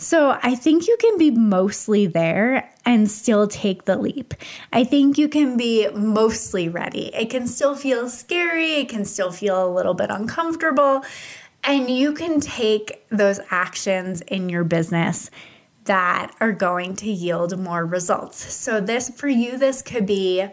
so 0.00 0.38
I 0.44 0.54
think 0.54 0.86
you 0.86 0.96
can 1.00 1.18
be 1.18 1.32
mostly 1.32 2.06
there 2.06 2.70
and 2.84 3.10
still 3.10 3.48
take 3.48 3.84
the 3.84 3.98
leap. 3.98 4.32
I 4.72 4.84
think 4.84 5.18
you 5.18 5.28
can 5.28 5.56
be 5.56 5.88
mostly 5.88 6.68
ready. 6.68 7.12
It 7.12 7.30
can 7.30 7.48
still 7.48 7.74
feel 7.74 8.08
scary, 8.08 8.74
it 8.74 8.88
can 8.88 9.04
still 9.04 9.32
feel 9.32 9.66
a 9.66 9.68
little 9.68 9.94
bit 9.94 10.10
uncomfortable, 10.10 11.02
and 11.68 11.90
you 11.90 12.14
can 12.14 12.40
take 12.40 13.06
those 13.10 13.40
actions 13.50 14.22
in 14.22 14.48
your 14.48 14.64
business 14.64 15.30
that 15.84 16.34
are 16.40 16.52
going 16.52 16.96
to 16.96 17.10
yield 17.10 17.58
more 17.58 17.84
results. 17.84 18.52
So, 18.52 18.80
this 18.80 19.10
for 19.10 19.28
you, 19.28 19.58
this 19.58 19.82
could 19.82 20.06
be 20.06 20.48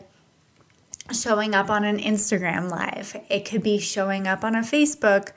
showing 1.14 1.56
up 1.56 1.70
on 1.70 1.86
an 1.86 2.00
Instagram 2.00 2.70
live, 2.70 3.16
it 3.30 3.46
could 3.46 3.64
be 3.64 3.80
showing 3.80 4.28
up 4.28 4.44
on 4.44 4.56
a 4.56 4.60
Facebook 4.60 5.32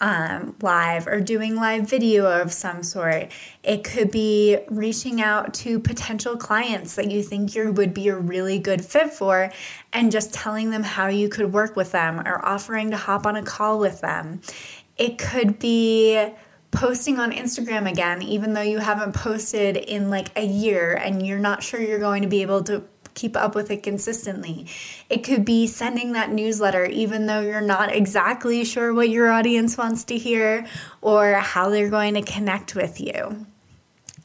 um, 0.00 0.54
live 0.60 1.06
or 1.06 1.20
doing 1.20 1.54
live 1.54 1.88
video 1.88 2.26
of 2.26 2.52
some 2.52 2.82
sort. 2.82 3.30
It 3.62 3.82
could 3.82 4.10
be 4.10 4.58
reaching 4.68 5.22
out 5.22 5.54
to 5.54 5.80
potential 5.80 6.36
clients 6.36 6.96
that 6.96 7.10
you 7.10 7.22
think 7.22 7.54
you 7.54 7.72
would 7.72 7.94
be 7.94 8.08
a 8.08 8.16
really 8.16 8.58
good 8.58 8.84
fit 8.84 9.10
for 9.10 9.50
and 9.92 10.12
just 10.12 10.34
telling 10.34 10.70
them 10.70 10.82
how 10.82 11.06
you 11.06 11.28
could 11.28 11.52
work 11.52 11.76
with 11.76 11.92
them 11.92 12.20
or 12.20 12.44
offering 12.44 12.90
to 12.90 12.96
hop 12.96 13.26
on 13.26 13.36
a 13.36 13.42
call 13.42 13.78
with 13.78 14.00
them. 14.02 14.40
It 14.96 15.18
could 15.18 15.58
be 15.58 16.32
posting 16.70 17.18
on 17.18 17.32
Instagram 17.32 17.90
again, 17.90 18.22
even 18.22 18.54
though 18.54 18.62
you 18.62 18.78
haven't 18.78 19.14
posted 19.14 19.76
in 19.76 20.10
like 20.10 20.28
a 20.36 20.44
year 20.44 20.94
and 20.94 21.26
you're 21.26 21.38
not 21.38 21.62
sure 21.62 21.80
you're 21.80 21.98
going 21.98 22.22
to 22.22 22.28
be 22.28 22.42
able 22.42 22.62
to 22.64 22.84
keep 23.14 23.34
up 23.34 23.54
with 23.54 23.70
it 23.70 23.82
consistently. 23.82 24.66
It 25.08 25.24
could 25.24 25.44
be 25.44 25.66
sending 25.66 26.12
that 26.12 26.30
newsletter, 26.30 26.84
even 26.84 27.26
though 27.26 27.40
you're 27.40 27.60
not 27.62 27.94
exactly 27.94 28.64
sure 28.64 28.92
what 28.92 29.08
your 29.08 29.30
audience 29.30 29.76
wants 29.78 30.04
to 30.04 30.18
hear 30.18 30.66
or 31.00 31.34
how 31.34 31.70
they're 31.70 31.90
going 31.90 32.14
to 32.14 32.22
connect 32.22 32.74
with 32.74 33.00
you. 33.00 33.46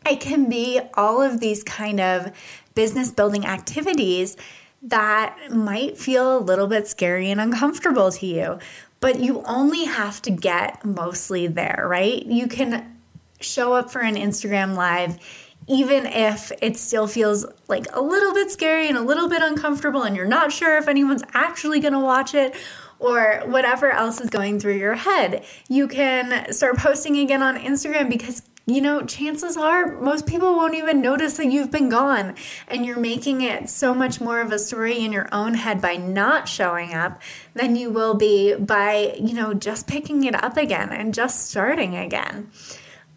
It 0.05 0.19
can 0.19 0.49
be 0.49 0.81
all 0.95 1.21
of 1.21 1.39
these 1.39 1.63
kind 1.63 1.99
of 1.99 2.31
business 2.75 3.11
building 3.11 3.45
activities 3.45 4.35
that 4.83 5.37
might 5.51 5.97
feel 5.97 6.37
a 6.37 6.39
little 6.39 6.67
bit 6.67 6.87
scary 6.87 7.29
and 7.29 7.39
uncomfortable 7.39 8.11
to 8.11 8.25
you, 8.25 8.59
but 9.01 9.19
you 9.19 9.43
only 9.45 9.83
have 9.83 10.21
to 10.21 10.31
get 10.31 10.85
mostly 10.85 11.47
there, 11.47 11.85
right? 11.87 12.25
You 12.25 12.47
can 12.47 12.97
show 13.41 13.73
up 13.73 13.91
for 13.91 13.99
an 13.99 14.15
Instagram 14.15 14.75
live 14.75 15.19
even 15.67 16.05
if 16.05 16.51
it 16.61 16.75
still 16.75 17.07
feels 17.07 17.45
like 17.67 17.85
a 17.93 18.01
little 18.01 18.33
bit 18.33 18.51
scary 18.51 18.87
and 18.87 18.97
a 18.97 19.01
little 19.01 19.29
bit 19.29 19.41
uncomfortable, 19.41 20.03
and 20.03 20.15
you're 20.15 20.25
not 20.25 20.51
sure 20.51 20.77
if 20.77 20.87
anyone's 20.87 21.23
actually 21.33 21.79
going 21.79 21.93
to 21.93 21.99
watch 21.99 22.33
it 22.33 22.55
or 22.99 23.41
whatever 23.45 23.91
else 23.91 24.19
is 24.21 24.29
going 24.29 24.59
through 24.59 24.77
your 24.77 24.95
head. 24.95 25.43
You 25.69 25.87
can 25.87 26.51
start 26.51 26.77
posting 26.77 27.17
again 27.17 27.41
on 27.41 27.57
Instagram 27.57 28.09
because 28.09 28.41
you 28.65 28.79
know, 28.79 29.01
chances 29.01 29.57
are 29.57 29.99
most 29.99 30.27
people 30.27 30.55
won't 30.55 30.75
even 30.75 31.01
notice 31.01 31.37
that 31.37 31.47
you've 31.47 31.71
been 31.71 31.89
gone. 31.89 32.35
And 32.67 32.85
you're 32.85 32.99
making 32.99 33.41
it 33.41 33.69
so 33.69 33.93
much 33.93 34.21
more 34.21 34.39
of 34.39 34.51
a 34.51 34.59
story 34.59 34.99
in 34.99 35.11
your 35.11 35.27
own 35.31 35.55
head 35.55 35.81
by 35.81 35.95
not 35.95 36.47
showing 36.47 36.93
up 36.93 37.21
than 37.53 37.75
you 37.75 37.89
will 37.89 38.13
be 38.13 38.55
by, 38.55 39.15
you 39.19 39.33
know, 39.33 39.53
just 39.53 39.87
picking 39.87 40.23
it 40.25 40.35
up 40.41 40.57
again 40.57 40.89
and 40.89 41.13
just 41.13 41.49
starting 41.49 41.95
again. 41.95 42.51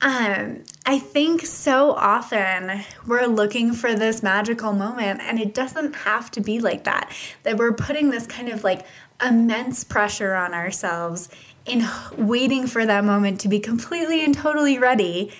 Um, 0.00 0.64
I 0.84 0.98
think 0.98 1.46
so 1.46 1.92
often 1.92 2.84
we're 3.06 3.26
looking 3.26 3.72
for 3.72 3.94
this 3.94 4.22
magical 4.22 4.72
moment, 4.72 5.20
and 5.22 5.38
it 5.38 5.54
doesn't 5.54 5.94
have 5.94 6.30
to 6.32 6.40
be 6.40 6.60
like 6.60 6.84
that. 6.84 7.10
That 7.44 7.56
we're 7.56 7.72
putting 7.72 8.10
this 8.10 8.26
kind 8.26 8.48
of 8.48 8.64
like 8.64 8.84
immense 9.24 9.84
pressure 9.84 10.34
on 10.34 10.52
ourselves 10.52 11.28
in 11.66 11.86
waiting 12.16 12.66
for 12.66 12.84
that 12.84 13.04
moment 13.04 13.40
to 13.40 13.48
be 13.48 13.60
completely 13.60 14.24
and 14.24 14.34
totally 14.34 14.78
ready, 14.78 15.32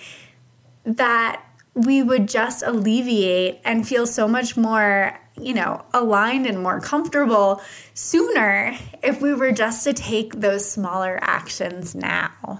that 0.85 1.41
we 1.73 2.01
would 2.01 2.27
just 2.27 2.63
alleviate 2.63 3.59
and 3.65 3.87
feel 3.87 4.07
so 4.07 4.27
much 4.27 4.55
more, 4.55 5.19
you 5.39 5.53
know, 5.53 5.83
aligned 5.93 6.47
and 6.47 6.61
more 6.61 6.79
comfortable 6.79 7.61
sooner 7.93 8.75
if 9.03 9.21
we 9.21 9.33
were 9.33 9.51
just 9.51 9.83
to 9.83 9.93
take 9.93 10.39
those 10.39 10.69
smaller 10.69 11.19
actions 11.21 11.93
now. 11.93 12.59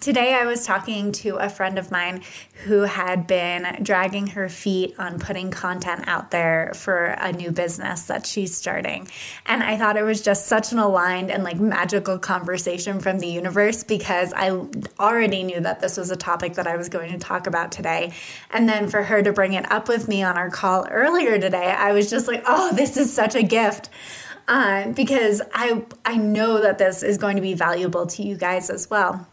Today, 0.00 0.32
I 0.32 0.46
was 0.46 0.64
talking 0.64 1.12
to 1.12 1.36
a 1.36 1.50
friend 1.50 1.78
of 1.78 1.90
mine 1.90 2.22
who 2.64 2.80
had 2.84 3.26
been 3.26 3.80
dragging 3.82 4.28
her 4.28 4.48
feet 4.48 4.94
on 4.98 5.18
putting 5.18 5.50
content 5.50 6.08
out 6.08 6.30
there 6.30 6.72
for 6.74 7.04
a 7.04 7.32
new 7.32 7.50
business 7.50 8.04
that 8.04 8.24
she's 8.24 8.56
starting. 8.56 9.08
And 9.44 9.62
I 9.62 9.76
thought 9.76 9.98
it 9.98 10.02
was 10.02 10.22
just 10.22 10.46
such 10.46 10.72
an 10.72 10.78
aligned 10.78 11.30
and 11.30 11.44
like 11.44 11.60
magical 11.60 12.18
conversation 12.18 13.00
from 13.00 13.18
the 13.18 13.26
universe 13.26 13.84
because 13.84 14.32
I 14.32 14.48
already 14.98 15.42
knew 15.42 15.60
that 15.60 15.80
this 15.80 15.98
was 15.98 16.10
a 16.10 16.16
topic 16.16 16.54
that 16.54 16.66
I 16.66 16.78
was 16.78 16.88
going 16.88 17.12
to 17.12 17.18
talk 17.18 17.46
about 17.46 17.70
today. 17.70 18.14
And 18.50 18.66
then 18.66 18.88
for 18.88 19.02
her 19.02 19.22
to 19.22 19.34
bring 19.34 19.52
it 19.52 19.70
up 19.70 19.86
with 19.86 20.08
me 20.08 20.22
on 20.22 20.38
our 20.38 20.48
call 20.48 20.88
earlier 20.90 21.38
today, 21.38 21.74
I 21.76 21.92
was 21.92 22.08
just 22.08 22.26
like, 22.26 22.42
oh, 22.46 22.74
this 22.74 22.96
is 22.96 23.12
such 23.12 23.34
a 23.34 23.42
gift. 23.42 23.90
Uh, 24.48 24.92
because 24.92 25.42
I 25.52 25.84
I 26.06 26.16
know 26.16 26.62
that 26.62 26.78
this 26.78 27.02
is 27.02 27.18
going 27.18 27.36
to 27.36 27.42
be 27.42 27.52
valuable 27.52 28.06
to 28.06 28.22
you 28.22 28.38
guys 28.38 28.70
as 28.70 28.88
well. 28.88 29.28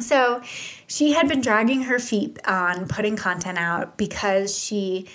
So 0.00 0.42
she 0.86 1.12
had 1.12 1.28
been 1.28 1.40
dragging 1.40 1.82
her 1.82 1.98
feet 1.98 2.38
on 2.46 2.88
putting 2.88 3.16
content 3.16 3.58
out 3.58 3.96
because 3.96 4.56
she 4.56 5.06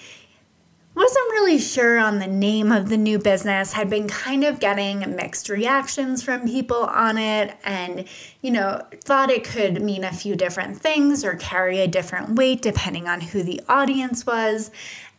wasn't 0.93 1.31
really 1.31 1.57
sure 1.57 1.97
on 1.97 2.19
the 2.19 2.27
name 2.27 2.69
of 2.71 2.89
the 2.89 2.97
new 2.97 3.17
business, 3.17 3.71
had 3.71 3.89
been 3.89 4.09
kind 4.09 4.43
of 4.43 4.59
getting 4.59 4.99
mixed 5.15 5.47
reactions 5.47 6.21
from 6.21 6.45
people 6.45 6.83
on 6.83 7.17
it, 7.17 7.55
and, 7.63 8.03
you 8.41 8.51
know, 8.51 8.81
thought 9.05 9.29
it 9.29 9.45
could 9.45 9.81
mean 9.81 10.03
a 10.03 10.11
few 10.11 10.35
different 10.35 10.77
things 10.77 11.23
or 11.23 11.35
carry 11.35 11.79
a 11.79 11.87
different 11.87 12.35
weight 12.35 12.61
depending 12.61 13.07
on 13.07 13.21
who 13.21 13.41
the 13.41 13.61
audience 13.69 14.25
was, 14.25 14.69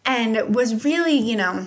and 0.04 0.54
was 0.54 0.84
really, 0.84 1.16
you 1.16 1.36
know, 1.36 1.66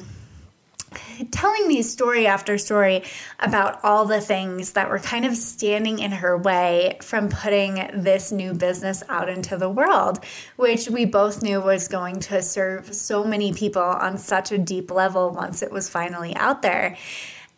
telling 1.32 1.68
me 1.68 1.82
story 1.82 2.28
after 2.28 2.58
story 2.58 3.04
about 3.40 3.84
all 3.84 4.06
the 4.06 4.22
things 4.22 4.74
that 4.74 4.90
were 4.90 5.00
kind 5.00 5.26
of 5.26 5.36
standing 5.36 6.00
in 6.00 6.12
her 6.12 6.38
way 6.38 6.98
from 7.02 7.30
putting 7.30 7.76
this 7.94 8.32
new 8.32 8.54
business 8.54 9.04
out 9.10 9.30
into 9.30 9.58
the 9.58 9.70
world, 9.70 10.24
which 10.56 10.90
we 10.90 11.06
both 11.06 11.42
knew 11.42 11.62
was 11.62 11.88
going 11.88 12.20
to 12.22 12.42
serve 12.42 12.94
so 12.94 13.24
many 13.24 13.54
people 13.54 13.82
on 13.82 14.18
such 14.18 14.52
a 14.52 14.58
deep 14.58 14.92
level 14.92 15.32
once 15.32 15.62
it 15.62 15.72
was 15.72 15.90
finally 15.90 16.36
out 16.36 16.62
there. 16.62 16.98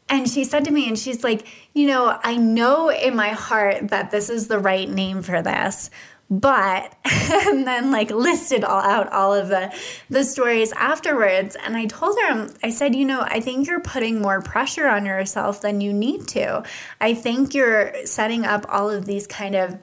And 0.09 0.29
she 0.29 0.45
said 0.45 0.65
to 0.65 0.71
me, 0.71 0.87
and 0.87 0.97
she's 0.97 1.23
like, 1.23 1.45
You 1.73 1.87
know, 1.87 2.17
I 2.23 2.37
know 2.37 2.89
in 2.89 3.15
my 3.15 3.29
heart 3.29 3.89
that 3.89 4.11
this 4.11 4.29
is 4.29 4.47
the 4.47 4.59
right 4.59 4.89
name 4.89 5.21
for 5.21 5.41
this, 5.41 5.89
but 6.29 6.93
and 7.05 7.65
then 7.65 7.91
like 7.91 8.11
listed 8.11 8.63
all 8.63 8.81
out 8.81 9.11
all 9.11 9.33
of 9.33 9.47
the 9.47 9.73
the 10.09 10.23
stories 10.23 10.73
afterwards 10.73 11.55
and 11.55 11.77
i 11.77 11.85
told 11.85 12.17
her 12.19 12.49
i 12.63 12.69
said 12.69 12.95
you 12.95 13.05
know 13.05 13.21
i 13.21 13.39
think 13.39 13.67
you're 13.67 13.79
putting 13.79 14.21
more 14.21 14.41
pressure 14.41 14.87
on 14.87 15.05
yourself 15.05 15.61
than 15.61 15.79
you 15.79 15.93
need 15.93 16.27
to 16.27 16.61
i 16.99 17.13
think 17.13 17.53
you're 17.53 17.93
setting 18.05 18.45
up 18.45 18.65
all 18.69 18.89
of 18.89 19.05
these 19.05 19.25
kind 19.25 19.55
of 19.55 19.77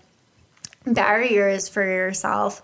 barriers 0.84 1.68
for 1.68 1.82
yourself 1.82 2.60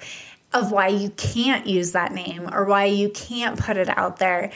of 0.52 0.72
why 0.72 0.88
you 0.88 1.08
can't 1.10 1.66
use 1.66 1.92
that 1.92 2.12
name 2.12 2.48
or 2.52 2.66
why 2.66 2.84
you 2.84 3.08
can't 3.08 3.58
put 3.58 3.76
it 3.76 3.88
out 3.88 4.18
there 4.18 4.50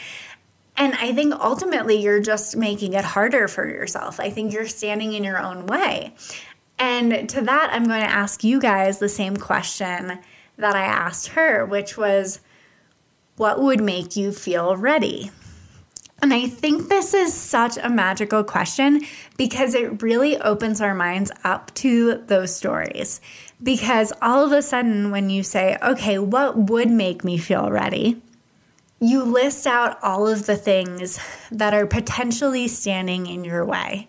and 0.77 0.95
I 0.95 1.13
think 1.13 1.35
ultimately 1.35 2.01
you're 2.01 2.21
just 2.21 2.57
making 2.57 2.95
it 2.95 3.05
harder 3.05 3.47
for 3.47 3.65
yourself. 3.65 4.19
I 4.19 4.31
think 4.31 4.53
you're 4.53 4.67
standing 4.67 5.13
in 5.13 5.23
your 5.23 5.39
own 5.39 5.67
way. 5.67 6.15
And 6.79 7.29
to 7.31 7.41
that, 7.43 7.71
I'm 7.73 7.85
going 7.85 8.03
to 8.03 8.11
ask 8.11 8.43
you 8.43 8.61
guys 8.61 8.99
the 8.99 9.09
same 9.09 9.37
question 9.37 10.19
that 10.57 10.77
I 10.77 10.85
asked 10.85 11.29
her, 11.29 11.65
which 11.65 11.97
was, 11.97 12.41
What 13.37 13.61
would 13.61 13.81
make 13.81 14.17
you 14.17 14.33
feel 14.33 14.77
ready? 14.77 15.31
And 16.23 16.33
I 16.33 16.47
think 16.47 16.89
this 16.89 17.13
is 17.13 17.35
such 17.35 17.77
a 17.77 17.91
magical 17.91 18.45
question 18.45 19.03
because 19.37 19.75
it 19.75 20.03
really 20.03 20.39
opens 20.39 20.81
our 20.81 20.95
minds 20.95 21.31
up 21.45 21.75
to 21.75 22.15
those 22.29 22.55
stories. 22.55 23.21
Because 23.63 24.11
all 24.23 24.43
of 24.43 24.53
a 24.53 24.63
sudden, 24.63 25.11
when 25.11 25.29
you 25.29 25.43
say, 25.43 25.77
okay, 25.83 26.19
what 26.19 26.57
would 26.57 26.91
make 26.91 27.25
me 27.25 27.37
feel 27.37 27.71
ready? 27.71 28.23
You 29.01 29.23
list 29.23 29.67
out 29.67 29.99
all 30.03 30.27
of 30.27 30.47
the 30.47 30.57
things 30.57 31.21
that 31.53 31.75
are 31.75 31.87
potentially 31.87 32.69
standing 32.69 33.27
in 33.27 33.45
your 33.45 33.67
way. 33.67 34.09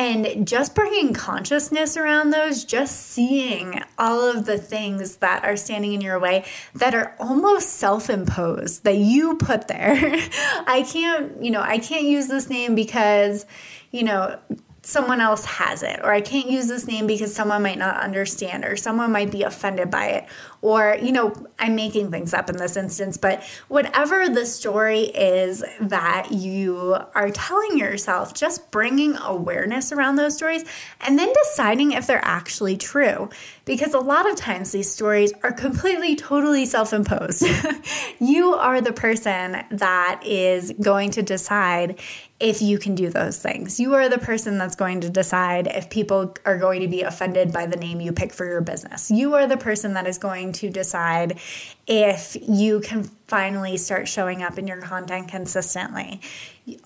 And 0.00 0.48
just 0.48 0.74
bringing 0.74 1.12
consciousness 1.12 1.94
around 1.94 2.30
those, 2.30 2.64
just 2.64 3.10
seeing 3.10 3.82
all 3.98 4.22
of 4.22 4.46
the 4.46 4.56
things 4.56 5.16
that 5.16 5.44
are 5.44 5.58
standing 5.58 5.92
in 5.92 6.00
your 6.00 6.18
way 6.18 6.46
that 6.74 6.94
are 6.94 7.14
almost 7.18 7.74
self 7.74 8.08
imposed 8.08 8.84
that 8.84 8.96
you 8.96 9.36
put 9.36 9.68
there. 9.68 9.96
I 10.66 10.86
can't, 10.90 11.44
you 11.44 11.50
know, 11.50 11.60
I 11.60 11.76
can't 11.76 12.04
use 12.04 12.28
this 12.28 12.48
name 12.48 12.74
because, 12.74 13.44
you 13.90 14.04
know, 14.04 14.38
someone 14.82 15.20
else 15.20 15.44
has 15.44 15.82
it, 15.82 16.00
or 16.02 16.14
I 16.14 16.22
can't 16.22 16.50
use 16.50 16.66
this 16.66 16.86
name 16.86 17.06
because 17.06 17.34
someone 17.34 17.62
might 17.62 17.76
not 17.76 18.00
understand, 18.00 18.64
or 18.64 18.76
someone 18.76 19.12
might 19.12 19.30
be 19.30 19.42
offended 19.42 19.90
by 19.90 20.06
it, 20.06 20.26
or, 20.62 20.98
you 21.00 21.12
know, 21.12 21.32
I'm 21.58 21.74
making 21.74 22.10
things 22.10 22.34
up 22.34 22.50
in 22.50 22.56
this 22.56 22.76
instance, 22.76 23.16
but 23.16 23.42
whatever 23.68 24.28
the 24.28 24.44
story 24.44 25.04
is 25.04 25.64
that 25.80 26.32
you 26.32 26.96
are 27.14 27.30
telling 27.30 27.78
yourself, 27.78 28.34
just 28.34 28.70
bringing 28.70 29.16
awareness 29.16 29.92
around 29.92 30.16
those 30.16 30.36
stories 30.36 30.64
and 31.00 31.18
then 31.18 31.32
deciding 31.44 31.92
if 31.92 32.06
they're 32.06 32.24
actually 32.24 32.76
true. 32.76 33.30
Because 33.64 33.94
a 33.94 34.00
lot 34.00 34.28
of 34.28 34.36
times 34.36 34.72
these 34.72 34.90
stories 34.90 35.32
are 35.42 35.52
completely, 35.52 36.16
totally 36.16 36.66
self 36.66 36.92
imposed. 36.92 37.46
you 38.18 38.54
are 38.54 38.80
the 38.80 38.92
person 38.92 39.62
that 39.70 40.22
is 40.24 40.72
going 40.80 41.12
to 41.12 41.22
decide 41.22 42.00
if 42.40 42.62
you 42.62 42.78
can 42.78 42.94
do 42.94 43.10
those 43.10 43.38
things. 43.38 43.78
You 43.78 43.94
are 43.94 44.08
the 44.08 44.18
person 44.18 44.56
that's 44.56 44.74
going 44.74 45.02
to 45.02 45.10
decide 45.10 45.66
if 45.66 45.90
people 45.90 46.34
are 46.46 46.56
going 46.56 46.80
to 46.80 46.88
be 46.88 47.02
offended 47.02 47.52
by 47.52 47.66
the 47.66 47.76
name 47.76 48.00
you 48.00 48.12
pick 48.12 48.32
for 48.32 48.46
your 48.46 48.62
business. 48.62 49.10
You 49.10 49.34
are 49.34 49.46
the 49.46 49.58
person 49.58 49.92
that 49.94 50.06
is 50.06 50.16
going 50.50 50.70
to 50.70 50.70
decide 50.70 51.38
if 51.86 52.36
you 52.48 52.80
can 52.80 53.04
finally 53.26 53.76
start 53.76 54.08
showing 54.08 54.42
up 54.42 54.58
in 54.58 54.66
your 54.66 54.80
content 54.80 55.28
consistently. 55.28 56.20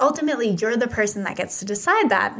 Ultimately, 0.00 0.50
you're 0.50 0.76
the 0.76 0.88
person 0.88 1.24
that 1.24 1.36
gets 1.36 1.58
to 1.60 1.64
decide 1.64 2.10
that. 2.10 2.36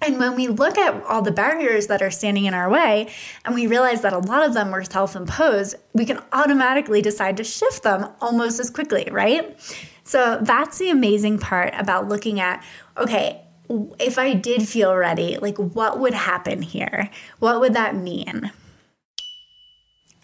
And 0.00 0.18
when 0.18 0.34
we 0.34 0.48
look 0.48 0.78
at 0.78 1.00
all 1.04 1.22
the 1.22 1.30
barriers 1.30 1.86
that 1.86 2.02
are 2.02 2.10
standing 2.10 2.46
in 2.46 2.54
our 2.54 2.68
way 2.68 3.08
and 3.44 3.54
we 3.54 3.68
realize 3.68 4.00
that 4.02 4.12
a 4.12 4.18
lot 4.18 4.44
of 4.44 4.52
them 4.52 4.72
were 4.72 4.82
self 4.84 5.14
imposed, 5.14 5.76
we 5.92 6.04
can 6.04 6.20
automatically 6.32 7.00
decide 7.02 7.36
to 7.36 7.44
shift 7.44 7.84
them 7.84 8.08
almost 8.20 8.58
as 8.58 8.68
quickly, 8.68 9.08
right? 9.12 9.56
So 10.04 10.38
that's 10.42 10.78
the 10.78 10.90
amazing 10.90 11.38
part 11.38 11.72
about 11.76 12.08
looking 12.08 12.40
at 12.40 12.64
okay, 12.98 13.40
if 14.00 14.18
I 14.18 14.34
did 14.34 14.68
feel 14.68 14.94
ready, 14.94 15.38
like 15.40 15.56
what 15.56 16.00
would 16.00 16.14
happen 16.14 16.62
here? 16.62 17.08
What 17.38 17.60
would 17.60 17.74
that 17.74 17.94
mean? 17.94 18.50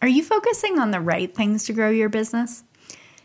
Are 0.01 0.07
you 0.07 0.23
focusing 0.23 0.79
on 0.79 0.93
the 0.93 1.01
right 1.01 1.35
things 1.35 1.65
to 1.65 1.73
grow 1.73 1.91
your 1.91 2.09
business? 2.09 2.63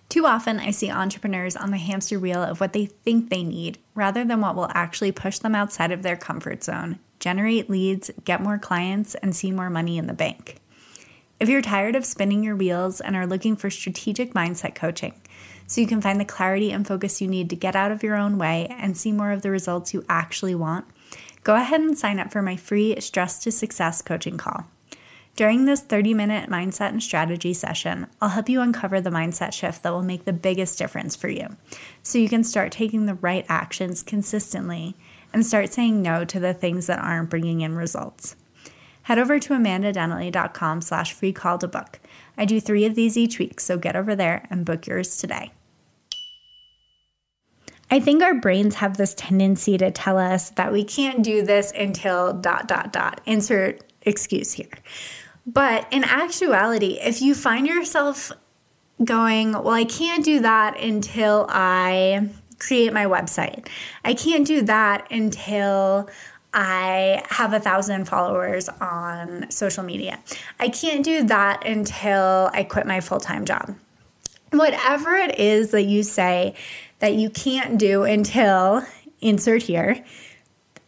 Too 0.10 0.26
often, 0.26 0.60
I 0.60 0.72
see 0.72 0.90
entrepreneurs 0.90 1.56
on 1.56 1.70
the 1.70 1.78
hamster 1.78 2.20
wheel 2.20 2.42
of 2.42 2.60
what 2.60 2.74
they 2.74 2.88
think 2.88 3.30
they 3.30 3.44
need 3.44 3.78
rather 3.94 4.26
than 4.26 4.42
what 4.42 4.56
will 4.56 4.72
actually 4.74 5.12
push 5.12 5.38
them 5.38 5.54
outside 5.54 5.92
of 5.92 6.02
their 6.02 6.18
comfort 6.18 6.64
zone, 6.64 6.98
generate 7.20 7.70
leads, 7.70 8.10
get 8.26 8.42
more 8.42 8.58
clients, 8.58 9.14
and 9.14 9.36
see 9.36 9.52
more 9.52 9.70
money 9.70 10.00
in 10.00 10.08
the 10.08 10.14
bank. 10.14 10.56
If 11.40 11.48
you're 11.48 11.62
tired 11.62 11.96
of 11.96 12.08
spinning 12.08 12.44
your 12.44 12.56
wheels 12.56 13.00
and 13.00 13.16
are 13.16 13.28
looking 13.28 13.56
for 13.56 13.70
strategic 13.70 14.34
mindset 14.34 14.74
coaching, 14.74 15.14
so 15.68 15.80
you 15.80 15.86
can 15.86 16.02
find 16.02 16.20
the 16.20 16.26
clarity 16.26 16.72
and 16.72 16.88
focus 16.88 17.22
you 17.22 17.28
need 17.28 17.52
to 17.52 17.56
get 17.56 17.76
out 17.76 17.92
of 17.92 18.02
your 18.02 18.16
own 18.16 18.40
way 18.40 18.66
and 18.72 18.98
see 18.98 19.12
more 19.12 19.32
of 19.32 19.44
the 19.44 19.52
results 19.52 19.94
you 19.94 20.04
actually 20.10 20.56
want, 20.56 20.86
go 21.44 21.54
ahead 21.54 21.82
and 21.82 22.00
sign 22.00 22.20
up 22.20 22.32
for 22.32 22.42
my 22.42 22.56
free 22.56 23.00
Stress 23.00 23.38
to 23.44 23.52
Success 23.52 24.02
coaching 24.02 24.38
call. 24.38 24.66
During 25.36 25.66
this 25.66 25.82
30 25.82 26.14
minute 26.14 26.50
mindset 26.50 26.90
and 26.90 27.02
strategy 27.02 27.54
session, 27.54 28.06
I'll 28.22 28.30
help 28.30 28.50
you 28.50 28.62
uncover 28.62 29.02
the 29.02 29.10
mindset 29.10 29.52
shift 29.52 29.82
that 29.82 29.92
will 29.92 30.04
make 30.04 30.26
the 30.26 30.34
biggest 30.34 30.78
difference 30.78 31.16
for 31.16 31.28
you 31.28 31.58
so 32.04 32.20
you 32.20 32.30
can 32.30 32.44
start 32.44 32.72
taking 32.72 33.08
the 33.08 33.16
right 33.16 33.46
actions 33.50 34.04
consistently 34.04 34.96
and 35.34 35.44
start 35.44 35.74
saying 35.74 36.04
no 36.04 36.24
to 36.24 36.40
the 36.40 36.54
things 36.54 36.86
that 36.86 37.00
aren't 37.00 37.32
bringing 37.32 37.62
in 37.62 37.76
results. 37.76 38.36
Head 39.04 39.18
over 39.18 39.40
to 39.40 39.54
amandadenley.com 39.54 40.82
slash 40.82 41.14
free 41.14 41.34
call 41.34 41.58
to 41.58 41.68
book. 41.68 42.00
I 42.38 42.46
do 42.46 42.62
three 42.62 42.86
of 42.86 42.94
these 42.94 43.18
each 43.18 43.40
week, 43.40 43.60
so 43.60 43.78
get 43.78 43.96
over 43.96 44.16
there 44.16 44.46
and 44.52 44.66
book 44.66 44.86
yours 44.86 45.18
today. 45.18 45.52
I 47.90 48.00
think 48.00 48.22
our 48.22 48.36
brains 48.36 48.76
have 48.76 48.98
this 48.98 49.16
tendency 49.16 49.80
to 49.80 49.90
tell 49.90 50.20
us 50.20 50.52
that 50.52 50.72
we 50.72 50.84
can't 50.84 51.24
do 51.24 51.42
this 51.42 51.72
until 51.72 52.34
dot, 52.34 52.68
dot, 52.68 52.94
dot. 52.94 53.20
Insert 53.26 53.84
excuse 54.06 54.54
here. 54.54 54.70
But 55.46 55.88
in 55.92 56.04
actuality, 56.04 57.00
if 57.02 57.22
you 57.22 57.36
find 57.36 57.68
yourself 57.68 58.32
going, 59.04 59.52
well, 59.52 59.70
I 59.70 59.84
can't 59.84 60.24
do 60.24 60.40
that 60.42 60.80
until 60.80 61.46
I 61.50 62.30
create 62.60 62.94
my 62.94 63.06
website, 63.06 63.68
I 64.06 64.14
can't 64.14 64.48
do 64.48 64.62
that 64.64 65.12
until 65.12 66.10
I 66.54 67.24
have 67.30 67.54
a 67.54 67.60
thousand 67.60 68.06
followers 68.06 68.70
on 68.70 69.50
social 69.50 69.84
media. 69.84 70.20
I 70.60 70.70
can't 70.70 71.04
do 71.04 71.24
that 71.24 71.66
until 71.66 72.50
I 72.54 72.64
quit 72.64 72.86
my 72.86 73.02
full 73.02 73.20
time 73.20 73.46
job. 73.46 73.76
Whatever 74.52 75.16
it 75.16 75.40
is 75.40 75.72
that 75.72 75.84
you 75.84 76.04
say 76.04 76.54
that 77.00 77.16
you 77.16 77.30
can't 77.30 77.80
do 77.80 78.04
until 78.04 78.86
insert 79.20 79.64
here, 79.64 80.06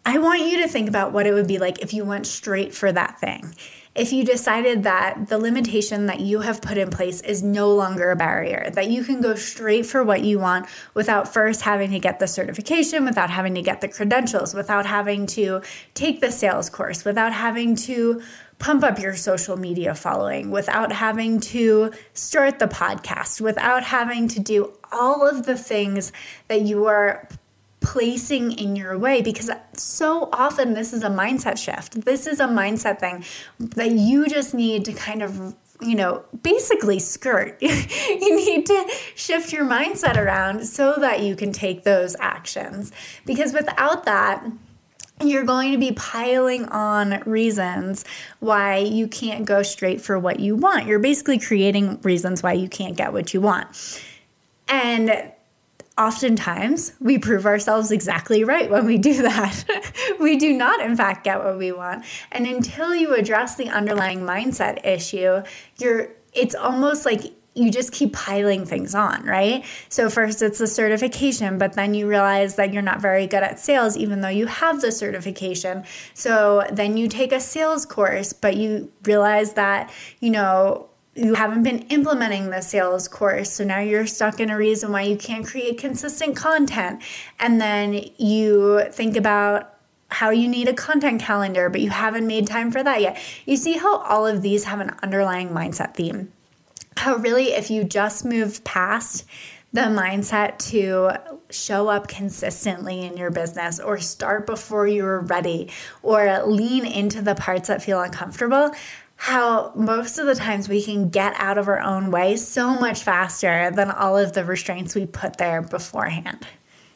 I 0.06 0.20
want 0.20 0.42
you 0.42 0.62
to 0.62 0.68
think 0.68 0.88
about 0.88 1.14
what 1.14 1.26
it 1.26 1.34
would 1.34 1.48
be 1.48 1.58
like 1.58 1.82
if 1.82 1.94
you 1.94 2.06
went 2.06 2.28
straight 2.28 2.76
for 2.76 2.92
that 2.92 3.20
thing 3.20 3.56
if 3.96 4.12
you 4.12 4.26
decided 4.26 4.84
that 4.84 5.30
the 5.30 5.38
limitation 5.38 6.08
that 6.08 6.20
you 6.20 6.42
have 6.42 6.62
put 6.62 6.78
in 6.78 6.90
place 6.90 7.22
is 7.22 7.42
no 7.42 7.74
longer 7.74 8.12
a 8.12 8.16
barrier, 8.16 8.70
that 8.74 8.90
you 8.90 9.06
can 9.06 9.22
go 9.22 9.36
straight 9.36 9.86
for 9.86 10.04
what 10.04 10.22
you 10.22 10.38
want 10.38 10.68
without 10.94 11.34
first 11.34 11.62
having 11.62 11.92
to 11.92 12.00
get 12.00 12.20
the 12.20 12.28
certification, 12.28 13.06
without 13.06 13.30
having 13.30 13.56
to 13.56 13.62
get 13.62 13.80
the 13.80 13.88
credentials, 13.88 14.54
without 14.54 14.86
having 14.86 15.26
to 15.26 15.62
take 15.94 16.20
the 16.20 16.32
sales 16.32 16.70
course, 16.70 17.06
without 17.06 17.32
having 17.32 17.76
to 17.76 18.22
pump 18.60 18.84
up 18.84 19.00
your 19.00 19.16
social 19.16 19.58
media 19.58 19.96
following, 19.96 20.52
without 20.52 20.92
having 20.92 21.40
to 21.40 21.92
start 22.14 22.60
the 22.60 22.68
podcast, 22.68 23.40
without 23.40 23.84
having 23.84 24.28
to 24.28 24.40
do 24.42 24.74
all 24.92 25.28
of 25.28 25.46
the 25.46 25.58
things 25.58 26.12
that 26.48 26.62
you 26.62 26.86
are 26.86 27.28
placing 27.86 28.52
in 28.54 28.76
your 28.76 28.98
way 28.98 29.22
because 29.22 29.50
so 29.74 30.28
often 30.34 30.74
this 30.74 30.92
is 30.92 31.04
a 31.04 31.10
mindset 31.10 31.58
shift. 31.58 32.04
This 32.04 32.26
is 32.26 32.40
a 32.40 32.48
mindset 32.48 33.00
thing 33.00 33.24
that 33.60 33.92
you 33.92 34.28
just 34.28 34.54
need 34.54 34.84
to 34.86 34.94
kind 34.94 35.22
of 35.22 35.56
you 35.82 35.94
know, 35.94 36.24
basically 36.42 37.00
skirt. 37.00 37.58
you 37.62 38.36
need 38.36 38.66
to 38.66 38.88
shift 39.14 39.52
your 39.52 39.66
mindset 39.66 40.16
around 40.16 40.66
so 40.66 40.96
that 40.98 41.22
you 41.22 41.36
can 41.36 41.52
take 41.52 41.84
those 41.84 42.16
actions. 42.22 42.94
Because 43.26 43.52
without 43.52 44.06
that, 44.06 44.46
you're 45.22 45.44
going 45.44 45.74
to 45.74 45.78
be 45.78 45.92
piling 45.92 46.66
on 46.70 47.22
reasons 47.26 48.06
why 48.40 48.78
you 48.78 49.08
can't 49.08 49.46
go 49.46 49.64
straight 49.64 50.02
for 50.02 50.18
what 50.18 50.40
you 50.40 50.56
want. 50.56 50.88
You're 50.88 51.00
basically 51.00 51.40
creating 51.40 52.00
reasons 52.02 52.42
why 52.42 52.54
you 52.54 52.70
can't 52.70 52.96
get 52.96 53.12
what 53.12 53.34
you 53.34 53.42
want. 53.42 54.02
And 54.68 55.32
oftentimes 55.98 56.94
we 57.00 57.18
prove 57.18 57.46
ourselves 57.46 57.92
exactly 57.92 58.44
right 58.44 58.70
when 58.70 58.86
we 58.86 58.98
do 58.98 59.22
that. 59.22 59.64
we 60.20 60.36
do 60.38 60.54
not, 60.54 60.82
in 60.82 60.96
fact, 60.96 61.24
get 61.24 61.44
what 61.44 61.58
we 61.58 61.72
want. 61.72 62.04
And 62.32 62.46
until 62.46 62.94
you 62.94 63.16
address 63.16 63.56
the 63.56 63.70
underlying 63.70 64.22
mindset 64.22 64.86
issue, 64.86 65.42
you're 65.80 66.10
it's 66.34 66.54
almost 66.54 67.06
like 67.06 67.34
you 67.56 67.72
just 67.72 67.94
keep 67.94 68.12
piling 68.12 68.66
things 68.66 68.94
on, 68.94 69.24
right? 69.24 69.64
So, 69.88 70.10
first 70.10 70.42
it's 70.42 70.60
the 70.60 70.68
certification, 70.68 71.58
but 71.58 71.74
then 71.74 71.94
you 71.94 72.08
realize 72.08 72.56
that 72.56 72.74
you're 72.74 72.82
not 72.82 73.00
very 73.00 73.28
good 73.28 73.44
at 73.44 73.60
sales, 73.60 73.96
even 73.96 74.20
though 74.20 74.28
you 74.28 74.46
have 74.46 74.82
the 74.82 74.92
certification. 74.92 75.86
So, 76.14 76.68
then 76.72 76.98
you 76.98 77.08
take 77.08 77.32
a 77.32 77.40
sales 77.40 77.86
course, 77.86 78.34
but 78.34 78.58
you 78.58 78.92
realize 79.04 79.54
that, 79.54 79.90
you 80.20 80.32
know, 80.32 80.90
you 81.16 81.34
haven't 81.34 81.64
been 81.64 81.80
implementing 81.84 82.50
the 82.50 82.62
sales 82.62 83.08
course. 83.08 83.52
So 83.54 83.64
now 83.64 83.80
you're 83.80 84.06
stuck 84.06 84.40
in 84.40 84.50
a 84.50 84.58
reason 84.58 84.92
why 84.92 85.04
you 85.04 85.16
can't 85.16 85.46
create 85.46 85.78
consistent 85.78 86.36
content. 86.36 87.02
And 87.40 87.60
then 87.60 88.10
you 88.18 88.84
think 88.92 89.16
about 89.16 89.74
how 90.10 90.30
you 90.30 90.48
need 90.48 90.68
a 90.68 90.74
content 90.74 91.22
calendar, 91.22 91.70
but 91.70 91.82
you 91.82 91.90
haven't 91.90 92.28
made 92.28 92.48
time 92.48 92.72
for 92.72 92.84
that 92.84 93.02
yet. 93.02 93.18
You 93.46 93.56
see 93.58 93.74
how 93.74 93.98
all 94.00 94.28
of 94.28 94.42
these 94.42 94.66
have 94.66 94.82
an 94.82 94.92
underlying 95.02 95.50
mindset 95.50 95.94
theme. 95.96 96.32
How 96.98 97.16
really, 97.16 97.54
if 97.54 97.72
you 97.72 97.84
just 97.84 98.26
move 98.26 98.64
past 98.64 99.26
the 99.74 99.82
mindset 99.82 100.58
to 100.58 101.12
show 101.50 101.90
up 101.90 102.08
consistently 102.08 103.02
in 103.02 103.18
your 103.18 103.32
business 103.32 103.80
or 103.80 103.98
start 104.00 104.46
before 104.46 104.88
you're 104.88 105.20
ready 105.20 105.70
or 106.02 106.44
lean 106.46 106.86
into 106.86 107.22
the 107.22 107.36
parts 107.36 107.68
that 107.68 107.84
feel 107.84 108.00
uncomfortable, 108.00 108.72
how 109.16 109.72
most 109.76 110.18
of 110.18 110.26
the 110.26 110.36
times 110.36 110.68
we 110.68 110.84
can 110.84 111.10
get 111.10 111.34
out 111.38 111.58
of 111.58 111.68
our 111.68 111.80
own 111.80 112.12
way 112.12 112.36
so 112.36 112.78
much 112.80 113.02
faster 113.02 113.72
than 113.72 113.90
all 113.92 114.18
of 114.18 114.34
the 114.34 114.44
restraints 114.44 114.94
we 114.94 115.06
put 115.06 115.38
there 115.38 115.62
beforehand. 115.62 116.46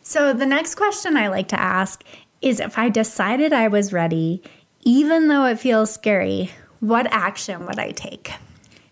So, 0.01 0.34
the 0.34 0.45
next 0.45 0.75
question 0.75 1.15
I 1.17 1.27
like 1.27 1.47
to 1.49 1.60
ask 1.60 2.03
is 2.41 2.60
if 2.60 2.77
I 2.77 2.89
decided 2.89 3.53
I 3.53 3.67
was 3.67 3.93
ready, 3.93 4.41
even 4.82 5.27
though 5.27 5.45
it 5.45 5.60
feels 5.60 5.93
scary, 5.93 6.51
what 6.79 7.08
action 7.12 7.65
would 7.65 7.79
I 7.79 7.91
take? 7.91 8.32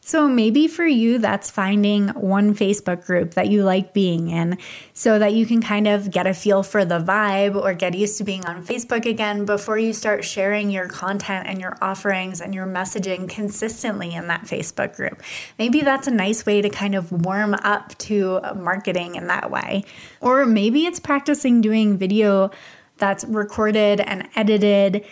So 0.08 0.26
maybe 0.26 0.70
for 0.70 0.86
you, 0.86 1.18
that's 1.18 1.52
finding 1.52 2.08
one 2.08 2.56
Facebook 2.56 3.06
group 3.06 3.34
that 3.34 3.50
you 3.50 3.64
like 3.64 3.92
being 3.94 4.30
in 4.30 4.58
so 4.94 5.20
that 5.20 5.34
you 5.34 5.46
can 5.46 5.62
kind 5.62 5.86
of 5.86 6.10
get 6.10 6.26
a 6.26 6.34
feel 6.34 6.64
for 6.64 6.86
the 6.86 6.98
vibe 6.98 7.62
or 7.62 7.74
get 7.74 7.94
used 7.94 8.18
to 8.20 8.24
being 8.24 8.46
on 8.46 8.64
Facebook 8.64 9.06
again 9.06 9.44
before 9.44 9.78
you 9.78 9.92
start 9.92 10.24
sharing 10.24 10.70
your 10.70 10.88
content 10.88 11.46
and 11.46 11.60
your 11.60 11.78
offerings 11.82 12.40
and 12.40 12.56
your 12.56 12.66
messaging 12.66 13.28
consistently 13.28 14.14
in 14.14 14.28
that 14.28 14.44
Facebook 14.44 14.96
group. 14.96 15.22
Maybe 15.60 15.82
that's 15.82 16.08
a 16.08 16.12
nice 16.12 16.46
way 16.46 16.62
to 16.62 16.70
kind 16.70 16.96
of 16.96 17.12
warm 17.12 17.54
up 17.56 17.98
to 17.98 18.40
marketing 18.56 19.16
in 19.16 19.28
that 19.28 19.52
way. 19.52 19.84
Or 20.22 20.46
maybe 20.46 20.86
it's 20.86 21.02
practicing 21.02 21.60
doing 21.60 21.98
video 21.98 22.52
that's 22.96 23.26
recorded 23.26 24.00
and 24.00 24.30
edited 24.38 25.06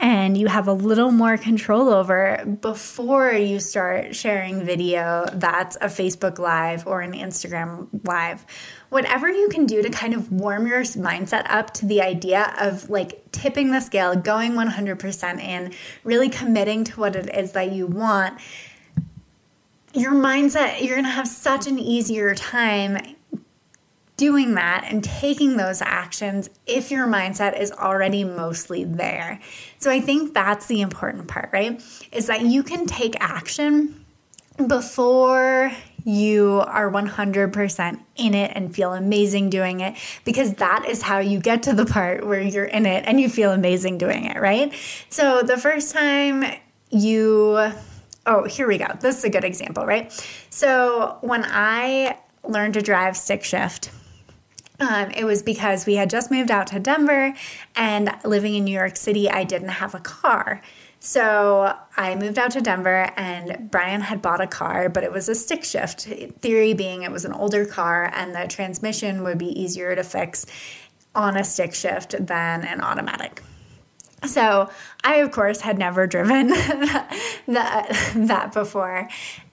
and 0.00 0.36
you 0.36 0.46
have 0.46 0.66
a 0.66 0.72
little 0.72 1.10
more 1.10 1.36
control 1.36 1.90
over 1.90 2.42
before 2.62 3.32
you 3.32 3.60
start 3.60 4.16
sharing 4.16 4.64
video 4.64 5.26
that's 5.34 5.76
a 5.76 5.86
Facebook 5.86 6.38
Live 6.38 6.86
or 6.86 7.02
an 7.02 7.12
Instagram 7.12 7.86
Live. 8.04 8.44
Whatever 8.88 9.28
you 9.28 9.50
can 9.50 9.66
do 9.66 9.82
to 9.82 9.90
kind 9.90 10.14
of 10.14 10.32
warm 10.32 10.66
your 10.66 10.80
mindset 10.80 11.44
up 11.50 11.74
to 11.74 11.86
the 11.86 12.00
idea 12.00 12.54
of 12.58 12.88
like 12.88 13.30
tipping 13.30 13.72
the 13.72 13.80
scale, 13.80 14.16
going 14.16 14.52
100% 14.52 15.40
in, 15.40 15.72
really 16.02 16.30
committing 16.30 16.84
to 16.84 16.98
what 16.98 17.14
it 17.14 17.32
is 17.36 17.52
that 17.52 17.72
you 17.72 17.86
want. 17.86 18.40
Your 19.92 20.12
mindset, 20.12 20.80
you're 20.80 20.96
gonna 20.96 21.10
have 21.10 21.28
such 21.28 21.66
an 21.66 21.78
easier 21.78 22.34
time 22.34 23.16
doing 24.20 24.52
that 24.52 24.84
and 24.86 25.02
taking 25.02 25.56
those 25.56 25.80
actions 25.80 26.50
if 26.66 26.90
your 26.90 27.06
mindset 27.06 27.58
is 27.58 27.72
already 27.72 28.22
mostly 28.22 28.84
there. 28.84 29.40
So 29.78 29.90
I 29.90 29.98
think 29.98 30.34
that's 30.34 30.66
the 30.66 30.82
important 30.82 31.26
part, 31.26 31.48
right? 31.54 31.82
Is 32.12 32.26
that 32.26 32.42
you 32.42 32.62
can 32.62 32.84
take 32.84 33.16
action 33.18 34.04
before 34.66 35.72
you 36.04 36.62
are 36.66 36.90
100% 36.90 38.00
in 38.16 38.34
it 38.34 38.52
and 38.54 38.74
feel 38.74 38.92
amazing 38.92 39.48
doing 39.48 39.80
it 39.80 39.96
because 40.26 40.52
that 40.56 40.84
is 40.86 41.00
how 41.00 41.20
you 41.20 41.40
get 41.40 41.62
to 41.62 41.72
the 41.72 41.86
part 41.86 42.26
where 42.26 42.42
you're 42.42 42.66
in 42.66 42.84
it 42.84 43.04
and 43.06 43.18
you 43.18 43.30
feel 43.30 43.52
amazing 43.52 43.96
doing 43.96 44.26
it, 44.26 44.36
right? 44.36 44.74
So 45.08 45.40
the 45.40 45.56
first 45.56 45.94
time 45.94 46.44
you 46.90 47.72
oh, 48.26 48.44
here 48.44 48.68
we 48.68 48.76
go. 48.76 48.86
This 49.00 49.16
is 49.16 49.24
a 49.24 49.30
good 49.30 49.44
example, 49.44 49.86
right? 49.86 50.12
So 50.50 51.16
when 51.22 51.42
I 51.46 52.18
learned 52.46 52.74
to 52.74 52.82
drive 52.82 53.16
stick 53.16 53.42
shift, 53.42 53.90
um, 54.80 55.10
it 55.10 55.24
was 55.24 55.42
because 55.42 55.86
we 55.86 55.94
had 55.94 56.10
just 56.10 56.30
moved 56.30 56.50
out 56.50 56.68
to 56.68 56.80
Denver 56.80 57.34
and 57.76 58.10
living 58.24 58.54
in 58.54 58.64
New 58.64 58.74
York 58.74 58.96
City, 58.96 59.30
I 59.30 59.44
didn't 59.44 59.68
have 59.68 59.94
a 59.94 60.00
car. 60.00 60.62
So 61.00 61.74
I 61.96 62.14
moved 62.14 62.38
out 62.38 62.50
to 62.52 62.60
Denver 62.60 63.10
and 63.16 63.70
Brian 63.70 64.00
had 64.00 64.20
bought 64.20 64.40
a 64.40 64.46
car, 64.46 64.88
but 64.88 65.02
it 65.02 65.12
was 65.12 65.28
a 65.28 65.34
stick 65.34 65.64
shift. 65.64 66.02
Theory 66.40 66.74
being 66.74 67.02
it 67.02 67.10
was 67.10 67.24
an 67.24 67.32
older 67.32 67.64
car 67.64 68.10
and 68.14 68.34
the 68.34 68.46
transmission 68.48 69.22
would 69.22 69.38
be 69.38 69.48
easier 69.60 69.94
to 69.94 70.04
fix 70.04 70.44
on 71.14 71.36
a 71.36 71.44
stick 71.44 71.74
shift 71.74 72.14
than 72.26 72.64
an 72.64 72.80
automatic. 72.80 73.42
So 74.26 74.70
I, 75.02 75.16
of 75.16 75.30
course, 75.30 75.62
had 75.62 75.78
never 75.78 76.06
driven 76.06 76.48
that, 77.46 78.12
that 78.14 78.52
before 78.52 79.08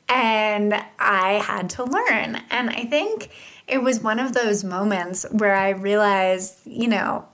and 0.10 0.74
I 1.00 1.34
had 1.34 1.70
to 1.72 1.84
learn. 1.84 2.42
And 2.50 2.70
I 2.70 2.86
think 2.86 3.30
it 3.68 3.84
was 3.84 4.00
one 4.00 4.20
of 4.20 4.34
those 4.34 4.64
moments 4.64 5.26
where 5.32 5.56
I 5.56 5.70
realized, 5.70 6.56
you 6.66 6.88
know, 6.88 7.26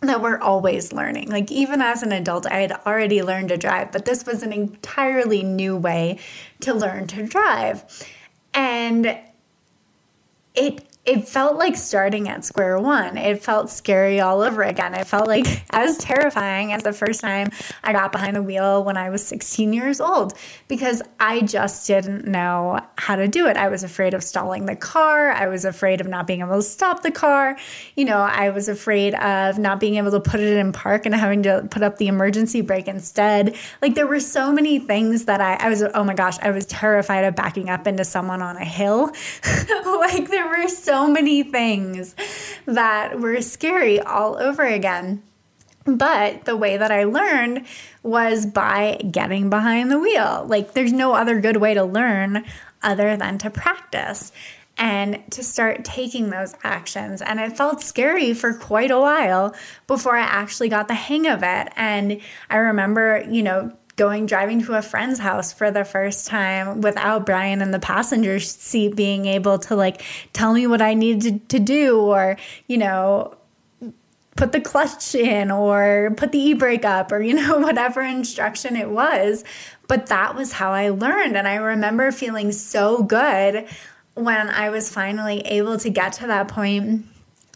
that 0.00 0.20
we're 0.20 0.38
always 0.38 0.92
learning. 0.92 1.30
Like, 1.30 1.50
even 1.52 1.80
as 1.82 2.02
an 2.02 2.10
adult, 2.10 2.46
I 2.46 2.60
had 2.60 2.72
already 2.86 3.22
learned 3.22 3.50
to 3.50 3.56
drive, 3.56 3.92
but 3.92 4.06
this 4.06 4.24
was 4.24 4.42
an 4.42 4.52
entirely 4.52 5.42
new 5.42 5.76
way 5.76 6.18
to 6.60 6.74
learn 6.74 7.06
to 7.08 7.26
drive. 7.26 7.84
And 8.54 9.18
it 10.54 10.89
it 11.06 11.26
felt 11.26 11.56
like 11.56 11.76
starting 11.76 12.28
at 12.28 12.44
square 12.44 12.78
one. 12.78 13.16
It 13.16 13.42
felt 13.42 13.70
scary 13.70 14.20
all 14.20 14.42
over 14.42 14.62
again. 14.62 14.94
It 14.94 15.06
felt 15.06 15.26
like 15.26 15.64
as 15.70 15.96
terrifying 15.96 16.74
as 16.74 16.82
the 16.82 16.92
first 16.92 17.22
time 17.22 17.48
I 17.82 17.92
got 17.92 18.12
behind 18.12 18.36
the 18.36 18.42
wheel 18.42 18.84
when 18.84 18.98
I 18.98 19.08
was 19.08 19.26
16 19.26 19.72
years 19.72 20.00
old 20.00 20.34
because 20.68 21.00
I 21.18 21.40
just 21.40 21.86
didn't 21.86 22.26
know 22.26 22.80
how 22.98 23.16
to 23.16 23.28
do 23.28 23.46
it. 23.46 23.56
I 23.56 23.68
was 23.68 23.82
afraid 23.82 24.12
of 24.12 24.22
stalling 24.22 24.66
the 24.66 24.76
car. 24.76 25.30
I 25.30 25.46
was 25.46 25.64
afraid 25.64 26.02
of 26.02 26.06
not 26.06 26.26
being 26.26 26.42
able 26.42 26.56
to 26.56 26.62
stop 26.62 27.02
the 27.02 27.10
car. 27.10 27.56
You 27.96 28.04
know, 28.04 28.18
I 28.18 28.50
was 28.50 28.68
afraid 28.68 29.14
of 29.14 29.58
not 29.58 29.80
being 29.80 29.94
able 29.94 30.10
to 30.10 30.20
put 30.20 30.40
it 30.40 30.58
in 30.58 30.70
park 30.70 31.06
and 31.06 31.14
having 31.14 31.42
to 31.44 31.66
put 31.70 31.82
up 31.82 31.96
the 31.96 32.08
emergency 32.08 32.60
brake 32.60 32.88
instead. 32.88 33.56
Like 33.80 33.94
there 33.94 34.06
were 34.06 34.20
so 34.20 34.52
many 34.52 34.78
things 34.78 35.24
that 35.24 35.40
I, 35.40 35.54
I 35.54 35.70
was, 35.70 35.82
oh 35.82 36.04
my 36.04 36.14
gosh, 36.14 36.38
I 36.42 36.50
was 36.50 36.66
terrified 36.66 37.24
of 37.24 37.34
backing 37.34 37.70
up 37.70 37.86
into 37.86 38.04
someone 38.04 38.42
on 38.42 38.58
a 38.58 38.64
hill. 38.66 39.06
like 39.86 40.28
there 40.28 40.46
were 40.46 40.68
so 40.68 40.89
so 40.90 41.06
many 41.06 41.44
things 41.44 42.16
that 42.66 43.20
were 43.20 43.40
scary 43.42 44.00
all 44.00 44.36
over 44.38 44.64
again. 44.64 45.22
But 45.84 46.46
the 46.46 46.56
way 46.56 46.76
that 46.76 46.90
I 46.90 47.04
learned 47.04 47.64
was 48.02 48.44
by 48.44 48.96
getting 49.08 49.50
behind 49.50 49.92
the 49.92 50.00
wheel. 50.00 50.44
Like, 50.48 50.72
there's 50.74 50.92
no 50.92 51.12
other 51.12 51.40
good 51.40 51.58
way 51.58 51.74
to 51.74 51.84
learn 51.84 52.44
other 52.82 53.16
than 53.16 53.38
to 53.38 53.50
practice 53.50 54.32
and 54.76 55.22
to 55.30 55.44
start 55.44 55.84
taking 55.84 56.30
those 56.30 56.56
actions. 56.64 57.22
And 57.22 57.38
it 57.38 57.56
felt 57.56 57.82
scary 57.82 58.34
for 58.34 58.52
quite 58.52 58.90
a 58.90 58.98
while 58.98 59.54
before 59.86 60.16
I 60.16 60.22
actually 60.22 60.70
got 60.70 60.88
the 60.88 60.94
hang 60.94 61.28
of 61.28 61.44
it. 61.44 61.72
And 61.76 62.20
I 62.50 62.56
remember, 62.56 63.24
you 63.30 63.44
know, 63.44 63.72
going 64.00 64.24
driving 64.24 64.62
to 64.62 64.72
a 64.72 64.80
friend's 64.80 65.18
house 65.18 65.52
for 65.52 65.70
the 65.70 65.84
first 65.84 66.26
time 66.26 66.80
without 66.80 67.26
Brian 67.26 67.60
in 67.60 67.70
the 67.70 67.78
passenger 67.78 68.40
seat 68.40 68.96
being 68.96 69.26
able 69.26 69.58
to 69.58 69.76
like 69.76 70.02
tell 70.32 70.54
me 70.54 70.66
what 70.66 70.80
I 70.80 70.94
needed 70.94 71.46
to 71.50 71.58
do 71.58 72.00
or, 72.00 72.38
you 72.66 72.78
know, 72.78 73.36
put 74.36 74.52
the 74.52 74.60
clutch 74.62 75.14
in 75.14 75.50
or 75.50 76.14
put 76.16 76.32
the 76.32 76.38
e-brake 76.38 76.86
up 76.86 77.12
or 77.12 77.20
you 77.20 77.34
know 77.34 77.58
whatever 77.66 78.00
instruction 78.00 78.74
it 78.74 78.88
was. 78.88 79.44
But 79.86 80.06
that 80.06 80.34
was 80.34 80.50
how 80.50 80.72
I 80.72 80.88
learned. 80.88 81.36
And 81.36 81.46
I 81.46 81.56
remember 81.56 82.10
feeling 82.10 82.52
so 82.52 83.02
good 83.02 83.68
when 84.14 84.48
I 84.48 84.70
was 84.70 84.90
finally 84.90 85.40
able 85.40 85.76
to 85.76 85.90
get 85.90 86.14
to 86.14 86.26
that 86.28 86.48
point 86.48 87.04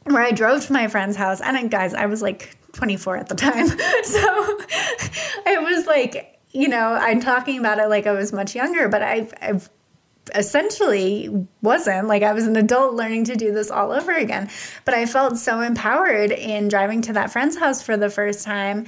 where 0.05 0.23
I 0.23 0.33
drove 0.33 0.67
to 0.67 0.73
my 0.73 0.89
friend's 0.89 1.17
house 1.17 1.41
and 1.41 1.71
guys 1.71 1.95
I 1.95 2.07
was 2.07 2.23
like 2.23 2.57
24 2.73 3.17
at 3.17 3.29
the 3.29 3.35
time 3.35 3.67
so 3.69 4.59
it 5.47 5.63
was 5.63 5.87
like 5.87 6.35
you 6.55 6.69
know, 6.69 6.93
I'm 6.93 7.21
talking 7.21 7.59
about 7.59 7.79
it 7.79 7.89
like 7.89 8.07
I 8.07 8.13
was 8.13 8.33
much 8.33 8.55
younger, 8.55 8.89
but 8.89 9.03
I've, 9.03 9.35
I've 9.43 9.69
essentially 10.35 11.47
wasn't 11.61 12.07
like 12.07 12.23
I 12.23 12.33
was 12.33 12.47
an 12.47 12.57
adult 12.57 12.95
learning 12.95 13.25
to 13.25 13.37
do 13.37 13.53
this 13.53 13.71
all 13.71 13.93
over 13.93 14.13
again. 14.13 14.49
But 14.85 14.95
I 14.95 15.05
felt 15.05 15.37
so 15.37 15.61
empowered 15.61 16.31
in 16.31 16.69
driving 16.69 17.03
to 17.03 17.13
that 17.15 17.33
friend's 17.33 17.59
house 17.59 17.83
for 17.83 17.97
the 17.97 18.09
first 18.09 18.45
time 18.45 18.87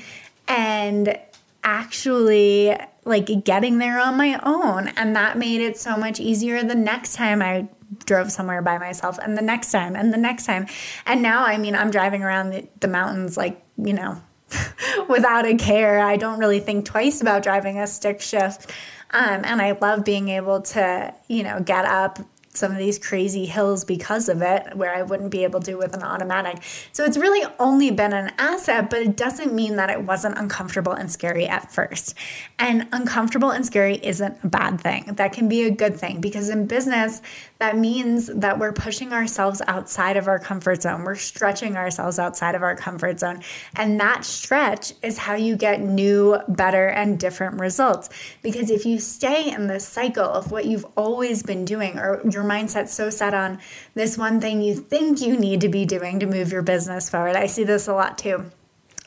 and 0.48 1.18
actually 1.64 2.74
like 3.04 3.44
getting 3.44 3.78
there 3.78 3.98
on 3.98 4.16
my 4.16 4.40
own. 4.44 4.88
And 4.96 5.16
that 5.16 5.36
made 5.36 5.60
it 5.60 5.76
so 5.76 5.96
much 5.96 6.20
easier 6.20 6.62
the 6.62 6.76
next 6.76 7.14
time 7.16 7.42
I 7.42 7.68
drove 8.04 8.32
somewhere 8.32 8.62
by 8.62 8.78
myself 8.78 9.18
and 9.22 9.36
the 9.36 9.42
next 9.42 9.70
time 9.72 9.96
and 9.96 10.12
the 10.12 10.18
next 10.18 10.46
time. 10.46 10.66
And 11.06 11.22
now, 11.22 11.44
I 11.44 11.58
mean, 11.58 11.74
I'm 11.74 11.90
driving 11.90 12.22
around 12.22 12.50
the, 12.50 12.68
the 12.80 12.88
mountains 12.88 13.36
like, 13.36 13.62
you 13.76 13.92
know, 13.92 14.20
without 15.08 15.46
a 15.46 15.54
care. 15.56 16.00
I 16.00 16.16
don't 16.16 16.38
really 16.38 16.60
think 16.60 16.84
twice 16.84 17.20
about 17.20 17.42
driving 17.42 17.78
a 17.78 17.86
stick 17.86 18.20
shift. 18.20 18.70
Um, 19.10 19.42
and 19.44 19.62
I 19.62 19.72
love 19.72 20.04
being 20.04 20.28
able 20.28 20.62
to, 20.62 21.14
you 21.28 21.42
know, 21.42 21.60
get 21.60 21.84
up 21.84 22.18
some 22.56 22.72
of 22.72 22.78
these 22.78 22.98
crazy 22.98 23.44
hills 23.44 23.84
because 23.84 24.28
of 24.28 24.42
it, 24.42 24.74
where 24.76 24.94
I 24.94 25.02
wouldn't 25.02 25.30
be 25.30 25.44
able 25.44 25.60
to 25.60 25.74
with 25.76 25.94
an 25.94 26.02
automatic. 26.02 26.62
So 26.92 27.04
it's 27.04 27.16
really 27.16 27.46
only 27.58 27.90
been 27.90 28.12
an 28.12 28.32
asset, 28.38 28.90
but 28.90 29.00
it 29.02 29.16
doesn't 29.16 29.52
mean 29.52 29.76
that 29.76 29.90
it 29.90 30.02
wasn't 30.02 30.38
uncomfortable 30.38 30.92
and 30.92 31.10
scary 31.10 31.46
at 31.46 31.72
first. 31.72 32.14
And 32.58 32.88
uncomfortable 32.92 33.50
and 33.50 33.64
scary 33.64 33.96
isn't 34.02 34.38
a 34.42 34.48
bad 34.48 34.80
thing. 34.80 35.04
That 35.16 35.32
can 35.32 35.48
be 35.48 35.64
a 35.64 35.70
good 35.70 35.96
thing 35.96 36.20
because 36.20 36.48
in 36.48 36.66
business, 36.66 37.20
that 37.58 37.78
means 37.78 38.26
that 38.26 38.58
we're 38.58 38.72
pushing 38.72 39.12
ourselves 39.12 39.62
outside 39.66 40.16
of 40.16 40.28
our 40.28 40.38
comfort 40.38 40.82
zone. 40.82 41.04
We're 41.04 41.14
stretching 41.14 41.76
ourselves 41.76 42.18
outside 42.18 42.54
of 42.54 42.62
our 42.62 42.76
comfort 42.76 43.20
zone. 43.20 43.42
And 43.74 43.98
that 44.00 44.24
stretch 44.24 44.92
is 45.02 45.18
how 45.18 45.34
you 45.34 45.56
get 45.56 45.80
new, 45.80 46.38
better, 46.48 46.88
and 46.88 47.18
different 47.18 47.58
results. 47.58 48.10
Because 48.42 48.70
if 48.70 48.84
you 48.84 48.98
stay 48.98 49.50
in 49.50 49.68
this 49.68 49.86
cycle 49.86 50.24
of 50.24 50.50
what 50.50 50.66
you've 50.66 50.86
always 50.96 51.42
been 51.42 51.64
doing, 51.64 51.98
or 51.98 52.20
your 52.28 52.44
mindset's 52.44 52.92
so 52.92 53.08
set 53.08 53.32
on 53.32 53.58
this 53.94 54.18
one 54.18 54.40
thing 54.40 54.60
you 54.60 54.74
think 54.74 55.20
you 55.20 55.36
need 55.36 55.62
to 55.62 55.68
be 55.68 55.86
doing 55.86 56.20
to 56.20 56.26
move 56.26 56.52
your 56.52 56.62
business 56.62 57.08
forward, 57.08 57.36
I 57.36 57.46
see 57.46 57.64
this 57.64 57.88
a 57.88 57.94
lot 57.94 58.18
too 58.18 58.50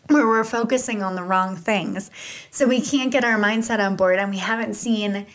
where 0.09 0.27
we're 0.27 0.43
focusing 0.43 1.03
on 1.03 1.15
the 1.15 1.23
wrong 1.23 1.55
things. 1.55 2.09
So 2.49 2.67
we 2.67 2.81
can't 2.81 3.11
get 3.11 3.23
our 3.23 3.37
mindset 3.37 3.79
on 3.79 3.95
board 3.95 4.17
and 4.17 4.31
we 4.31 4.39
haven't 4.39 4.73
seen 4.73 5.27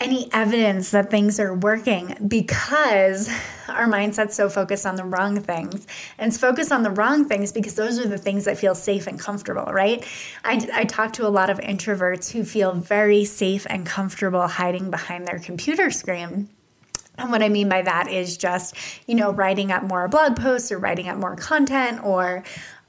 any 0.00 0.32
evidence 0.32 0.90
that 0.90 1.10
things 1.10 1.38
are 1.38 1.54
working 1.54 2.16
because 2.26 3.28
our 3.68 3.86
mindset's 3.86 4.34
so 4.34 4.48
focused 4.48 4.86
on 4.86 4.96
the 4.96 5.04
wrong 5.04 5.40
things. 5.40 5.86
And 6.18 6.28
it's 6.28 6.38
focused 6.38 6.72
on 6.72 6.82
the 6.82 6.90
wrong 6.90 7.26
things 7.26 7.52
because 7.52 7.74
those 7.74 7.98
are 7.98 8.08
the 8.08 8.18
things 8.18 8.46
that 8.46 8.58
feel 8.58 8.74
safe 8.74 9.06
and 9.06 9.20
comfortable, 9.20 9.70
right? 9.70 10.04
I, 10.42 10.66
I 10.72 10.84
talk 10.84 11.12
to 11.14 11.26
a 11.26 11.28
lot 11.28 11.50
of 11.50 11.58
introverts 11.58 12.32
who 12.32 12.44
feel 12.44 12.72
very 12.72 13.26
safe 13.26 13.66
and 13.68 13.84
comfortable 13.84 14.48
hiding 14.48 14.90
behind 14.90 15.26
their 15.26 15.38
computer 15.38 15.90
screen. 15.90 16.48
And 17.18 17.30
what 17.30 17.42
I 17.42 17.50
mean 17.50 17.68
by 17.68 17.82
that 17.82 18.08
is 18.08 18.38
just, 18.38 18.74
you 19.06 19.14
know, 19.14 19.30
writing 19.30 19.70
up 19.70 19.82
more 19.82 20.08
blog 20.08 20.36
posts 20.36 20.72
or 20.72 20.78
writing 20.78 21.08
up 21.08 21.18
more 21.18 21.36
content 21.36 22.02
or, 22.02 22.42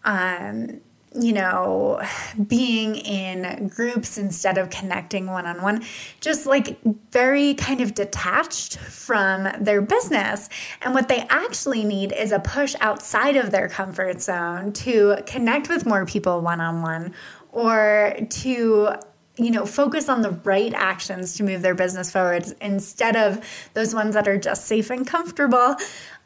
um, 0.05 0.79
you 1.13 1.33
know, 1.33 2.01
being 2.47 2.95
in 2.95 3.67
groups 3.67 4.17
instead 4.17 4.57
of 4.57 4.69
connecting 4.69 5.27
one 5.27 5.45
on 5.45 5.61
one, 5.61 5.83
just 6.21 6.45
like 6.45 6.77
very 7.11 7.53
kind 7.55 7.81
of 7.81 7.93
detached 7.93 8.77
from 8.77 9.49
their 9.59 9.81
business. 9.81 10.47
And 10.81 10.93
what 10.93 11.09
they 11.09 11.25
actually 11.29 11.83
need 11.83 12.13
is 12.13 12.31
a 12.31 12.39
push 12.39 12.75
outside 12.79 13.35
of 13.35 13.51
their 13.51 13.67
comfort 13.67 14.21
zone 14.21 14.71
to 14.73 15.17
connect 15.25 15.67
with 15.67 15.85
more 15.85 16.05
people 16.05 16.39
one 16.39 16.61
on 16.61 16.81
one 16.81 17.13
or 17.51 18.15
to 18.29 18.95
you 19.37 19.49
know, 19.49 19.65
focus 19.65 20.07
on 20.07 20.21
the 20.21 20.31
right 20.43 20.73
actions 20.73 21.35
to 21.35 21.43
move 21.43 21.61
their 21.61 21.73
business 21.73 22.11
forward 22.11 22.45
instead 22.61 23.15
of 23.15 23.43
those 23.73 23.95
ones 23.95 24.13
that 24.13 24.27
are 24.27 24.37
just 24.37 24.65
safe 24.65 24.89
and 24.89 25.07
comfortable. 25.07 25.75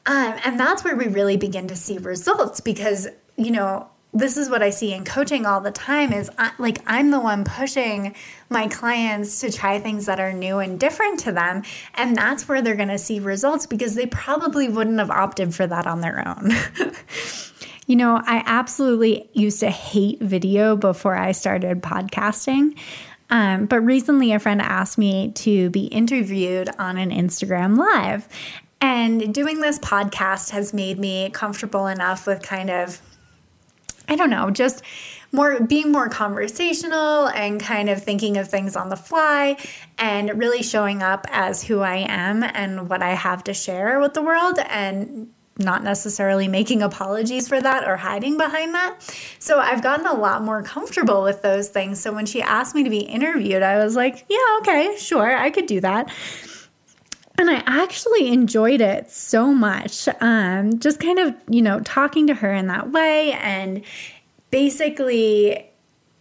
Um, 0.07 0.35
and 0.43 0.59
that's 0.59 0.83
where 0.83 0.95
we 0.95 1.07
really 1.07 1.37
begin 1.37 1.67
to 1.67 1.75
see 1.75 1.97
results 1.97 2.59
because, 2.59 3.07
you 3.37 3.51
know, 3.51 3.89
this 4.15 4.37
is 4.37 4.49
what 4.49 4.63
I 4.63 4.69
see 4.69 4.93
in 4.93 5.03
coaching 5.03 5.45
all 5.45 5.59
the 5.59 5.71
time 5.71 6.13
is 6.13 6.31
I, 6.37 6.51
like 6.57 6.79
I'm 6.87 7.11
the 7.11 7.19
one 7.19 7.43
pushing 7.43 8.15
my 8.49 8.67
clients 8.67 9.41
to 9.41 9.51
try 9.51 9.77
things 9.79 10.05
that 10.05 10.21
are 10.21 10.31
new 10.31 10.59
and 10.59 10.79
different 10.79 11.19
to 11.21 11.33
them 11.33 11.63
and 11.95 12.15
that's 12.15 12.47
where 12.47 12.61
they're 12.61 12.77
going 12.77 12.87
to 12.87 12.97
see 12.97 13.19
results 13.19 13.67
because 13.67 13.93
they 13.93 14.05
probably 14.05 14.69
wouldn't 14.69 14.99
have 14.99 15.11
opted 15.11 15.53
for 15.53 15.67
that 15.67 15.85
on 15.85 15.99
their 15.99 16.25
own. 16.25 16.51
you 17.87 17.97
know, 17.97 18.21
I 18.25 18.41
absolutely 18.45 19.29
used 19.33 19.59
to 19.59 19.69
hate 19.69 20.21
video 20.21 20.77
before 20.77 21.17
I 21.17 21.33
started 21.33 21.81
podcasting. 21.81 22.77
Um, 23.29 23.65
but 23.65 23.81
recently, 23.81 24.33
a 24.33 24.39
friend 24.39 24.61
asked 24.61 24.97
me 24.97 25.31
to 25.31 25.69
be 25.71 25.85
interviewed 25.85 26.69
on 26.77 26.97
an 26.97 27.09
Instagram 27.09 27.75
live. 27.75 28.27
And 28.81 29.33
doing 29.33 29.61
this 29.61 29.79
podcast 29.79 30.51
has 30.51 30.73
made 30.73 30.99
me 30.99 31.31
comfortable 31.31 31.87
enough 31.87 32.27
with 32.27 32.43
kind 32.43 32.69
of 32.69 33.01
I 34.07 34.15
don't 34.15 34.29
know, 34.29 34.49
just 34.51 34.83
more 35.31 35.59
being 35.59 35.91
more 35.91 36.09
conversational 36.09 37.27
and 37.27 37.59
kind 37.59 37.89
of 37.89 38.01
thinking 38.01 38.37
of 38.37 38.49
things 38.49 38.75
on 38.75 38.89
the 38.89 38.95
fly 38.95 39.57
and 39.97 40.39
really 40.39 40.63
showing 40.63 41.03
up 41.03 41.27
as 41.29 41.63
who 41.63 41.81
I 41.81 42.05
am 42.07 42.43
and 42.43 42.89
what 42.89 43.01
I 43.01 43.13
have 43.15 43.43
to 43.45 43.53
share 43.53 43.99
with 43.99 44.13
the 44.13 44.21
world 44.21 44.59
and 44.59 45.29
not 45.57 45.83
necessarily 45.83 46.47
making 46.47 46.81
apologies 46.81 47.47
for 47.47 47.61
that 47.61 47.87
or 47.87 47.95
hiding 47.95 48.37
behind 48.37 48.73
that. 48.75 48.99
So 49.39 49.59
I've 49.59 49.81
gotten 49.81 50.05
a 50.05 50.13
lot 50.13 50.41
more 50.41 50.61
comfortable 50.63 51.23
with 51.23 51.41
those 51.41 51.69
things. 51.69 52.01
So 52.01 52.11
when 52.13 52.25
she 52.25 52.41
asked 52.41 52.75
me 52.75 52.83
to 52.83 52.89
be 52.89 52.99
interviewed, 52.99 53.63
I 53.63 53.83
was 53.83 53.95
like, 53.95 54.25
yeah, 54.29 54.57
okay, 54.59 54.95
sure, 54.97 55.35
I 55.35 55.49
could 55.49 55.65
do 55.65 55.79
that. 55.81 56.13
And 57.37 57.49
I 57.49 57.63
actually 57.65 58.29
enjoyed 58.29 58.81
it 58.81 59.11
so 59.11 59.53
much. 59.53 60.07
Um, 60.21 60.79
just 60.79 60.99
kind 60.99 61.19
of, 61.19 61.35
you 61.49 61.61
know, 61.61 61.79
talking 61.81 62.27
to 62.27 62.33
her 62.33 62.53
in 62.53 62.67
that 62.67 62.91
way. 62.91 63.33
And 63.33 63.83
basically, 64.51 65.69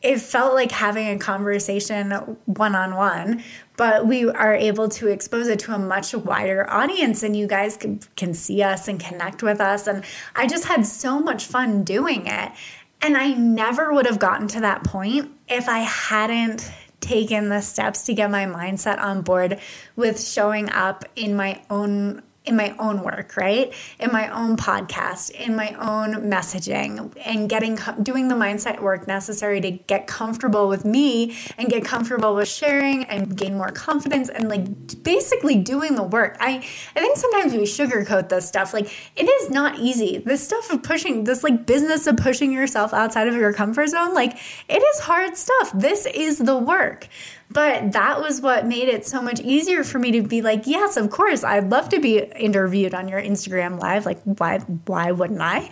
it 0.04 0.20
felt 0.20 0.52
like 0.54 0.70
having 0.70 1.08
a 1.08 1.18
conversation 1.18 2.10
one 2.44 2.74
on 2.74 2.94
one, 2.94 3.42
but 3.78 4.06
we 4.06 4.28
are 4.28 4.54
able 4.54 4.88
to 4.90 5.08
expose 5.08 5.48
it 5.48 5.58
to 5.60 5.74
a 5.74 5.78
much 5.78 6.14
wider 6.14 6.68
audience 6.70 7.22
and 7.22 7.34
you 7.34 7.46
guys 7.46 7.78
can, 7.78 8.00
can 8.14 8.34
see 8.34 8.62
us 8.62 8.86
and 8.86 9.00
connect 9.00 9.42
with 9.42 9.60
us. 9.60 9.86
And 9.86 10.04
I 10.36 10.46
just 10.46 10.66
had 10.66 10.84
so 10.84 11.18
much 11.18 11.46
fun 11.46 11.84
doing 11.84 12.26
it. 12.26 12.52
And 13.00 13.16
I 13.16 13.32
never 13.32 13.92
would 13.94 14.06
have 14.06 14.18
gotten 14.18 14.46
to 14.48 14.60
that 14.60 14.84
point 14.84 15.30
if 15.48 15.68
I 15.70 15.78
hadn't 15.78 16.70
taken 17.04 17.50
the 17.50 17.60
steps 17.60 18.04
to 18.04 18.14
get 18.14 18.30
my 18.30 18.46
mindset 18.46 18.98
on 18.98 19.22
board 19.22 19.60
with 19.94 20.20
showing 20.20 20.70
up 20.70 21.04
in 21.14 21.36
my 21.36 21.60
own 21.68 22.22
in 22.44 22.56
my 22.56 22.74
own 22.78 23.02
work, 23.02 23.36
right? 23.36 23.72
In 23.98 24.12
my 24.12 24.28
own 24.28 24.56
podcast, 24.56 25.30
in 25.30 25.56
my 25.56 25.70
own 25.80 26.30
messaging, 26.30 27.12
and 27.24 27.48
getting 27.48 27.78
doing 28.02 28.28
the 28.28 28.34
mindset 28.34 28.80
work 28.80 29.06
necessary 29.06 29.60
to 29.62 29.70
get 29.70 30.06
comfortable 30.06 30.68
with 30.68 30.84
me 30.84 31.36
and 31.56 31.68
get 31.68 31.84
comfortable 31.84 32.34
with 32.34 32.48
sharing 32.48 33.04
and 33.04 33.34
gain 33.36 33.56
more 33.56 33.70
confidence 33.70 34.28
and 34.28 34.48
like 34.48 35.02
basically 35.02 35.56
doing 35.56 35.94
the 35.94 36.02
work. 36.02 36.36
I 36.38 36.56
I 36.94 37.00
think 37.00 37.16
sometimes 37.16 37.54
we 37.54 37.62
sugarcoat 37.62 38.28
this 38.28 38.46
stuff. 38.46 38.74
Like 38.74 38.92
it 39.16 39.24
is 39.24 39.50
not 39.50 39.78
easy. 39.78 40.18
This 40.18 40.44
stuff 40.44 40.70
of 40.70 40.82
pushing 40.82 41.24
this 41.24 41.42
like 41.42 41.64
business 41.64 42.06
of 42.06 42.18
pushing 42.18 42.52
yourself 42.52 42.92
outside 42.92 43.26
of 43.26 43.34
your 43.34 43.54
comfort 43.54 43.88
zone, 43.88 44.12
like 44.12 44.36
it 44.68 44.82
is 44.82 45.00
hard 45.00 45.36
stuff. 45.36 45.72
This 45.74 46.06
is 46.06 46.38
the 46.38 46.58
work. 46.58 47.08
But 47.50 47.92
that 47.92 48.20
was 48.20 48.40
what 48.40 48.66
made 48.66 48.88
it 48.88 49.06
so 49.06 49.22
much 49.22 49.38
easier 49.40 49.84
for 49.84 49.98
me 49.98 50.12
to 50.12 50.22
be 50.22 50.42
like, 50.42 50.66
yes, 50.66 50.96
of 50.96 51.10
course, 51.10 51.44
I'd 51.44 51.70
love 51.70 51.88
to 51.90 52.00
be 52.00 52.18
interviewed 52.18 52.94
on 52.94 53.06
your 53.08 53.20
Instagram 53.20 53.80
live. 53.80 54.06
Like, 54.06 54.20
why 54.24 54.58
why 54.86 55.12
wouldn't 55.12 55.40
I? 55.40 55.70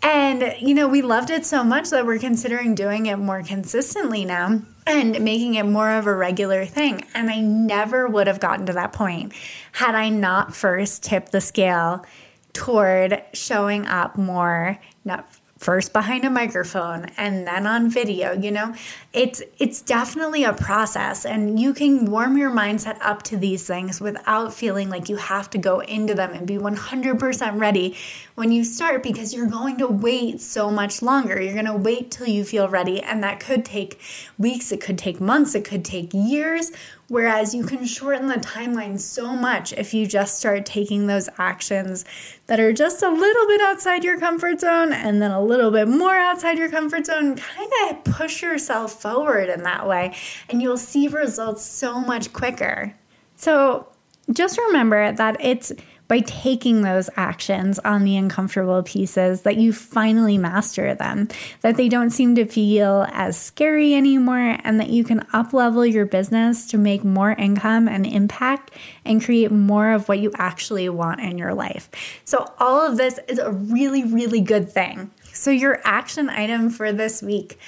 And 0.00 0.54
you 0.60 0.74
know, 0.74 0.88
we 0.88 1.02
loved 1.02 1.30
it 1.30 1.44
so 1.44 1.64
much 1.64 1.90
that 1.90 2.06
we're 2.06 2.18
considering 2.18 2.74
doing 2.74 3.06
it 3.06 3.16
more 3.16 3.42
consistently 3.42 4.24
now 4.24 4.62
and 4.86 5.20
making 5.20 5.54
it 5.54 5.64
more 5.64 5.90
of 5.90 6.06
a 6.06 6.14
regular 6.14 6.64
thing. 6.64 7.04
And 7.14 7.28
I 7.28 7.40
never 7.40 8.06
would 8.06 8.26
have 8.26 8.40
gotten 8.40 8.66
to 8.66 8.72
that 8.74 8.92
point 8.92 9.32
had 9.72 9.94
I 9.94 10.08
not 10.08 10.54
first 10.54 11.02
tipped 11.02 11.32
the 11.32 11.40
scale 11.40 12.06
toward 12.52 13.22
showing 13.34 13.86
up 13.86 14.16
more, 14.16 14.78
not 15.04 15.28
first 15.58 15.92
behind 15.92 16.24
a 16.24 16.30
microphone 16.30 17.06
and 17.16 17.46
then 17.46 17.66
on 17.66 17.90
video 17.90 18.32
you 18.32 18.50
know? 18.50 18.74
It's 19.12 19.42
it's 19.58 19.80
definitely 19.80 20.44
a 20.44 20.52
process 20.52 21.24
and 21.24 21.58
you 21.58 21.74
can 21.74 22.06
warm 22.06 22.36
your 22.36 22.50
mindset 22.50 22.98
up 23.00 23.22
to 23.24 23.36
these 23.36 23.66
things 23.66 24.00
without 24.00 24.54
feeling 24.54 24.88
like 24.88 25.08
you 25.08 25.16
have 25.16 25.50
to 25.50 25.58
go 25.58 25.80
into 25.80 26.14
them 26.14 26.32
and 26.32 26.46
be 26.46 26.58
100% 26.58 27.60
ready 27.60 27.96
when 28.38 28.52
you 28.52 28.64
start 28.64 29.02
because 29.02 29.34
you're 29.34 29.46
going 29.46 29.76
to 29.76 29.86
wait 29.86 30.40
so 30.40 30.70
much 30.70 31.02
longer 31.02 31.40
you're 31.40 31.54
going 31.54 31.64
to 31.66 31.74
wait 31.74 32.10
till 32.10 32.28
you 32.28 32.44
feel 32.44 32.68
ready 32.68 33.02
and 33.02 33.22
that 33.22 33.40
could 33.40 33.64
take 33.64 34.00
weeks 34.38 34.72
it 34.72 34.80
could 34.80 34.96
take 34.96 35.20
months 35.20 35.54
it 35.54 35.64
could 35.64 35.84
take 35.84 36.14
years 36.14 36.70
Whereas 37.08 37.54
you 37.54 37.64
can 37.64 37.86
shorten 37.86 38.28
the 38.28 38.34
timeline 38.34 39.00
so 39.00 39.34
much 39.34 39.72
if 39.72 39.94
you 39.94 40.06
just 40.06 40.38
start 40.38 40.66
taking 40.66 41.06
those 41.06 41.30
actions 41.38 42.04
that 42.48 42.60
are 42.60 42.74
just 42.74 43.02
a 43.02 43.08
little 43.08 43.46
bit 43.46 43.62
outside 43.62 44.04
your 44.04 44.20
comfort 44.20 44.60
zone 44.60 44.92
and 44.92 45.22
then 45.22 45.30
a 45.30 45.42
little 45.42 45.70
bit 45.70 45.88
more 45.88 46.16
outside 46.16 46.58
your 46.58 46.68
comfort 46.68 47.06
zone. 47.06 47.36
Kind 47.36 47.72
of 47.88 48.04
push 48.04 48.42
yourself 48.42 49.00
forward 49.00 49.48
in 49.48 49.62
that 49.62 49.88
way, 49.88 50.14
and 50.50 50.60
you'll 50.60 50.76
see 50.76 51.08
results 51.08 51.64
so 51.64 51.98
much 51.98 52.30
quicker. 52.34 52.94
So 53.36 53.88
just 54.30 54.58
remember 54.58 55.10
that 55.12 55.38
it's 55.40 55.72
by 56.08 56.20
taking 56.20 56.82
those 56.82 57.10
actions 57.16 57.78
on 57.80 58.04
the 58.04 58.16
uncomfortable 58.16 58.82
pieces 58.82 59.42
that 59.42 59.58
you 59.58 59.72
finally 59.72 60.38
master 60.38 60.94
them, 60.94 61.28
that 61.60 61.76
they 61.76 61.88
don't 61.88 62.10
seem 62.10 62.34
to 62.34 62.46
feel 62.46 63.06
as 63.12 63.40
scary 63.40 63.94
anymore, 63.94 64.58
and 64.64 64.80
that 64.80 64.88
you 64.88 65.04
can 65.04 65.24
up 65.32 65.52
level 65.52 65.84
your 65.84 66.06
business 66.06 66.66
to 66.66 66.78
make 66.78 67.04
more 67.04 67.32
income 67.32 67.88
and 67.88 68.06
impact 68.06 68.72
and 69.04 69.22
create 69.22 69.52
more 69.52 69.92
of 69.92 70.08
what 70.08 70.18
you 70.18 70.32
actually 70.36 70.88
want 70.88 71.20
in 71.20 71.38
your 71.38 71.54
life. 71.54 71.90
So, 72.24 72.50
all 72.58 72.86
of 72.86 72.96
this 72.96 73.20
is 73.28 73.38
a 73.38 73.50
really, 73.50 74.04
really 74.04 74.40
good 74.40 74.70
thing. 74.70 75.10
So, 75.32 75.50
your 75.50 75.80
action 75.84 76.30
item 76.30 76.70
for 76.70 76.92
this 76.92 77.22
week. 77.22 77.58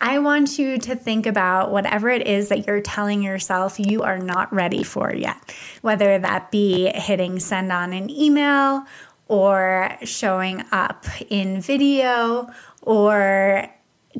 I 0.00 0.18
want 0.18 0.58
you 0.58 0.78
to 0.78 0.96
think 0.96 1.26
about 1.26 1.70
whatever 1.70 2.08
it 2.08 2.26
is 2.26 2.48
that 2.48 2.66
you're 2.66 2.80
telling 2.80 3.22
yourself 3.22 3.78
you 3.78 4.02
are 4.02 4.18
not 4.18 4.52
ready 4.52 4.82
for 4.82 5.14
yet, 5.14 5.54
whether 5.82 6.18
that 6.18 6.50
be 6.50 6.86
hitting 6.88 7.38
send 7.38 7.70
on 7.70 7.92
an 7.92 8.08
email 8.08 8.84
or 9.28 9.96
showing 10.02 10.64
up 10.72 11.04
in 11.28 11.60
video 11.60 12.48
or 12.82 13.68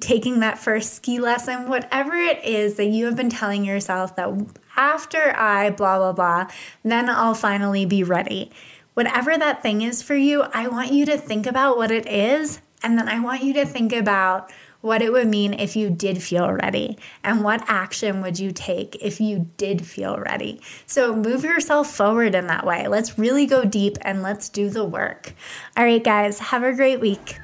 taking 0.00 0.40
that 0.40 0.58
first 0.58 0.94
ski 0.94 1.18
lesson, 1.18 1.68
whatever 1.68 2.14
it 2.14 2.44
is 2.44 2.74
that 2.74 2.86
you 2.86 3.06
have 3.06 3.16
been 3.16 3.30
telling 3.30 3.64
yourself 3.64 4.14
that 4.16 4.30
after 4.76 5.34
I 5.34 5.70
blah, 5.70 5.98
blah, 5.98 6.12
blah, 6.12 6.46
then 6.84 7.08
I'll 7.08 7.34
finally 7.34 7.86
be 7.86 8.04
ready. 8.04 8.50
Whatever 8.94 9.36
that 9.36 9.62
thing 9.62 9.82
is 9.82 10.02
for 10.02 10.14
you, 10.14 10.42
I 10.42 10.68
want 10.68 10.92
you 10.92 11.06
to 11.06 11.16
think 11.16 11.46
about 11.46 11.76
what 11.76 11.90
it 11.90 12.06
is. 12.06 12.60
And 12.82 12.98
then 12.98 13.08
I 13.08 13.20
want 13.20 13.42
you 13.42 13.54
to 13.54 13.66
think 13.66 13.92
about 13.92 14.50
what 14.80 15.02
it 15.02 15.12
would 15.12 15.28
mean 15.28 15.54
if 15.54 15.76
you 15.76 15.90
did 15.90 16.22
feel 16.22 16.50
ready 16.52 16.98
and 17.22 17.44
what 17.44 17.62
action 17.66 18.22
would 18.22 18.38
you 18.38 18.50
take 18.50 18.96
if 18.96 19.20
you 19.20 19.50
did 19.56 19.86
feel 19.86 20.16
ready. 20.18 20.60
So 20.86 21.14
move 21.14 21.44
yourself 21.44 21.94
forward 21.94 22.34
in 22.34 22.46
that 22.46 22.66
way. 22.66 22.88
Let's 22.88 23.18
really 23.18 23.46
go 23.46 23.64
deep 23.64 23.96
and 24.02 24.22
let's 24.22 24.48
do 24.48 24.70
the 24.70 24.84
work. 24.84 25.34
All 25.76 25.84
right, 25.84 26.02
guys, 26.02 26.38
have 26.38 26.62
a 26.62 26.72
great 26.72 27.00
week. 27.00 27.36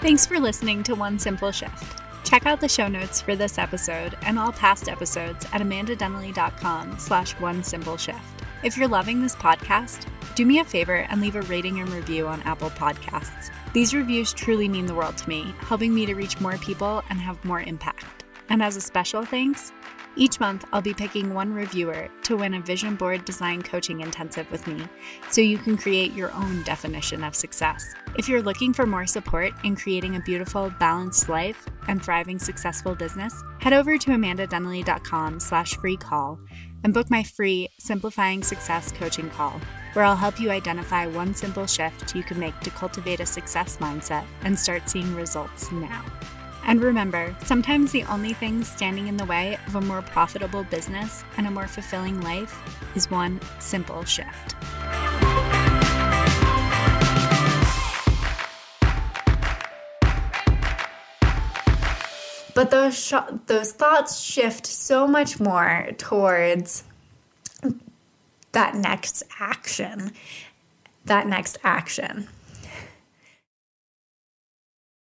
Thanks 0.00 0.26
for 0.26 0.40
listening 0.40 0.82
to 0.84 0.94
One 0.94 1.18
Simple 1.18 1.52
Shift. 1.52 2.00
Check 2.24 2.46
out 2.46 2.60
the 2.60 2.68
show 2.68 2.88
notes 2.88 3.20
for 3.20 3.36
this 3.36 3.58
episode 3.58 4.16
and 4.22 4.38
all 4.38 4.52
past 4.52 4.88
episodes 4.88 5.44
at 5.52 5.60
amandadenley.com 5.60 6.98
slash 6.98 7.32
one 7.32 7.62
simple 7.62 7.96
shift. 7.96 8.39
If 8.62 8.76
you're 8.76 8.88
loving 8.88 9.22
this 9.22 9.34
podcast, 9.34 10.06
do 10.34 10.44
me 10.44 10.58
a 10.58 10.64
favor 10.64 11.06
and 11.08 11.22
leave 11.22 11.34
a 11.34 11.40
rating 11.42 11.80
and 11.80 11.88
review 11.88 12.28
on 12.28 12.42
Apple 12.42 12.68
Podcasts. 12.68 13.50
These 13.72 13.94
reviews 13.94 14.34
truly 14.34 14.68
mean 14.68 14.84
the 14.84 14.94
world 14.94 15.16
to 15.16 15.28
me, 15.30 15.54
helping 15.60 15.94
me 15.94 16.04
to 16.04 16.14
reach 16.14 16.38
more 16.42 16.58
people 16.58 17.02
and 17.08 17.18
have 17.18 17.42
more 17.42 17.62
impact. 17.62 18.24
And 18.50 18.62
as 18.62 18.76
a 18.76 18.80
special 18.82 19.24
thanks, 19.24 19.72
Each 20.16 20.40
month, 20.40 20.64
I'll 20.72 20.82
be 20.82 20.92
picking 20.92 21.34
one 21.34 21.54
reviewer 21.54 22.08
to 22.24 22.36
win 22.36 22.54
a 22.54 22.60
vision 22.60 22.96
board 22.96 23.24
design 23.24 23.62
coaching 23.62 24.00
intensive 24.00 24.50
with 24.50 24.66
me 24.66 24.84
so 25.30 25.40
you 25.40 25.56
can 25.56 25.76
create 25.76 26.12
your 26.12 26.32
own 26.32 26.62
definition 26.64 27.22
of 27.22 27.36
success. 27.36 27.94
If 28.18 28.28
you're 28.28 28.42
looking 28.42 28.72
for 28.72 28.86
more 28.86 29.06
support 29.06 29.52
in 29.62 29.76
creating 29.76 30.16
a 30.16 30.20
beautiful, 30.20 30.72
balanced 30.80 31.28
life 31.28 31.64
and 31.86 32.04
thriving 32.04 32.40
successful 32.40 32.96
business, 32.96 33.32
head 33.60 33.72
over 33.72 33.96
to 33.98 34.10
amandadenley.com 34.10 35.38
slash 35.38 35.76
free 35.76 35.96
call 35.96 36.40
and 36.84 36.94
book 36.94 37.10
my 37.10 37.22
free 37.22 37.68
Simplifying 37.78 38.42
Success 38.42 38.92
coaching 38.92 39.30
call, 39.30 39.60
where 39.92 40.04
I'll 40.04 40.16
help 40.16 40.40
you 40.40 40.50
identify 40.50 41.06
one 41.06 41.34
simple 41.34 41.66
shift 41.66 42.14
you 42.14 42.22
can 42.22 42.38
make 42.38 42.58
to 42.60 42.70
cultivate 42.70 43.20
a 43.20 43.26
success 43.26 43.76
mindset 43.78 44.24
and 44.42 44.58
start 44.58 44.88
seeing 44.88 45.14
results 45.14 45.70
now. 45.72 46.04
And 46.64 46.82
remember, 46.82 47.34
sometimes 47.44 47.90
the 47.90 48.04
only 48.04 48.34
thing 48.34 48.62
standing 48.64 49.08
in 49.08 49.16
the 49.16 49.24
way 49.24 49.58
of 49.66 49.76
a 49.76 49.80
more 49.80 50.02
profitable 50.02 50.64
business 50.64 51.24
and 51.36 51.46
a 51.46 51.50
more 51.50 51.66
fulfilling 51.66 52.20
life 52.20 52.56
is 52.94 53.10
one 53.10 53.40
simple 53.58 54.04
shift. 54.04 54.54
But 62.54 62.70
those 62.70 62.98
sh- 62.98 63.14
those 63.46 63.72
thoughts 63.72 64.20
shift 64.20 64.66
so 64.66 65.06
much 65.06 65.40
more 65.40 65.88
towards 65.98 66.84
that 68.52 68.74
next 68.74 69.22
action. 69.38 70.12
That 71.04 71.26
next 71.26 71.58
action. 71.62 72.28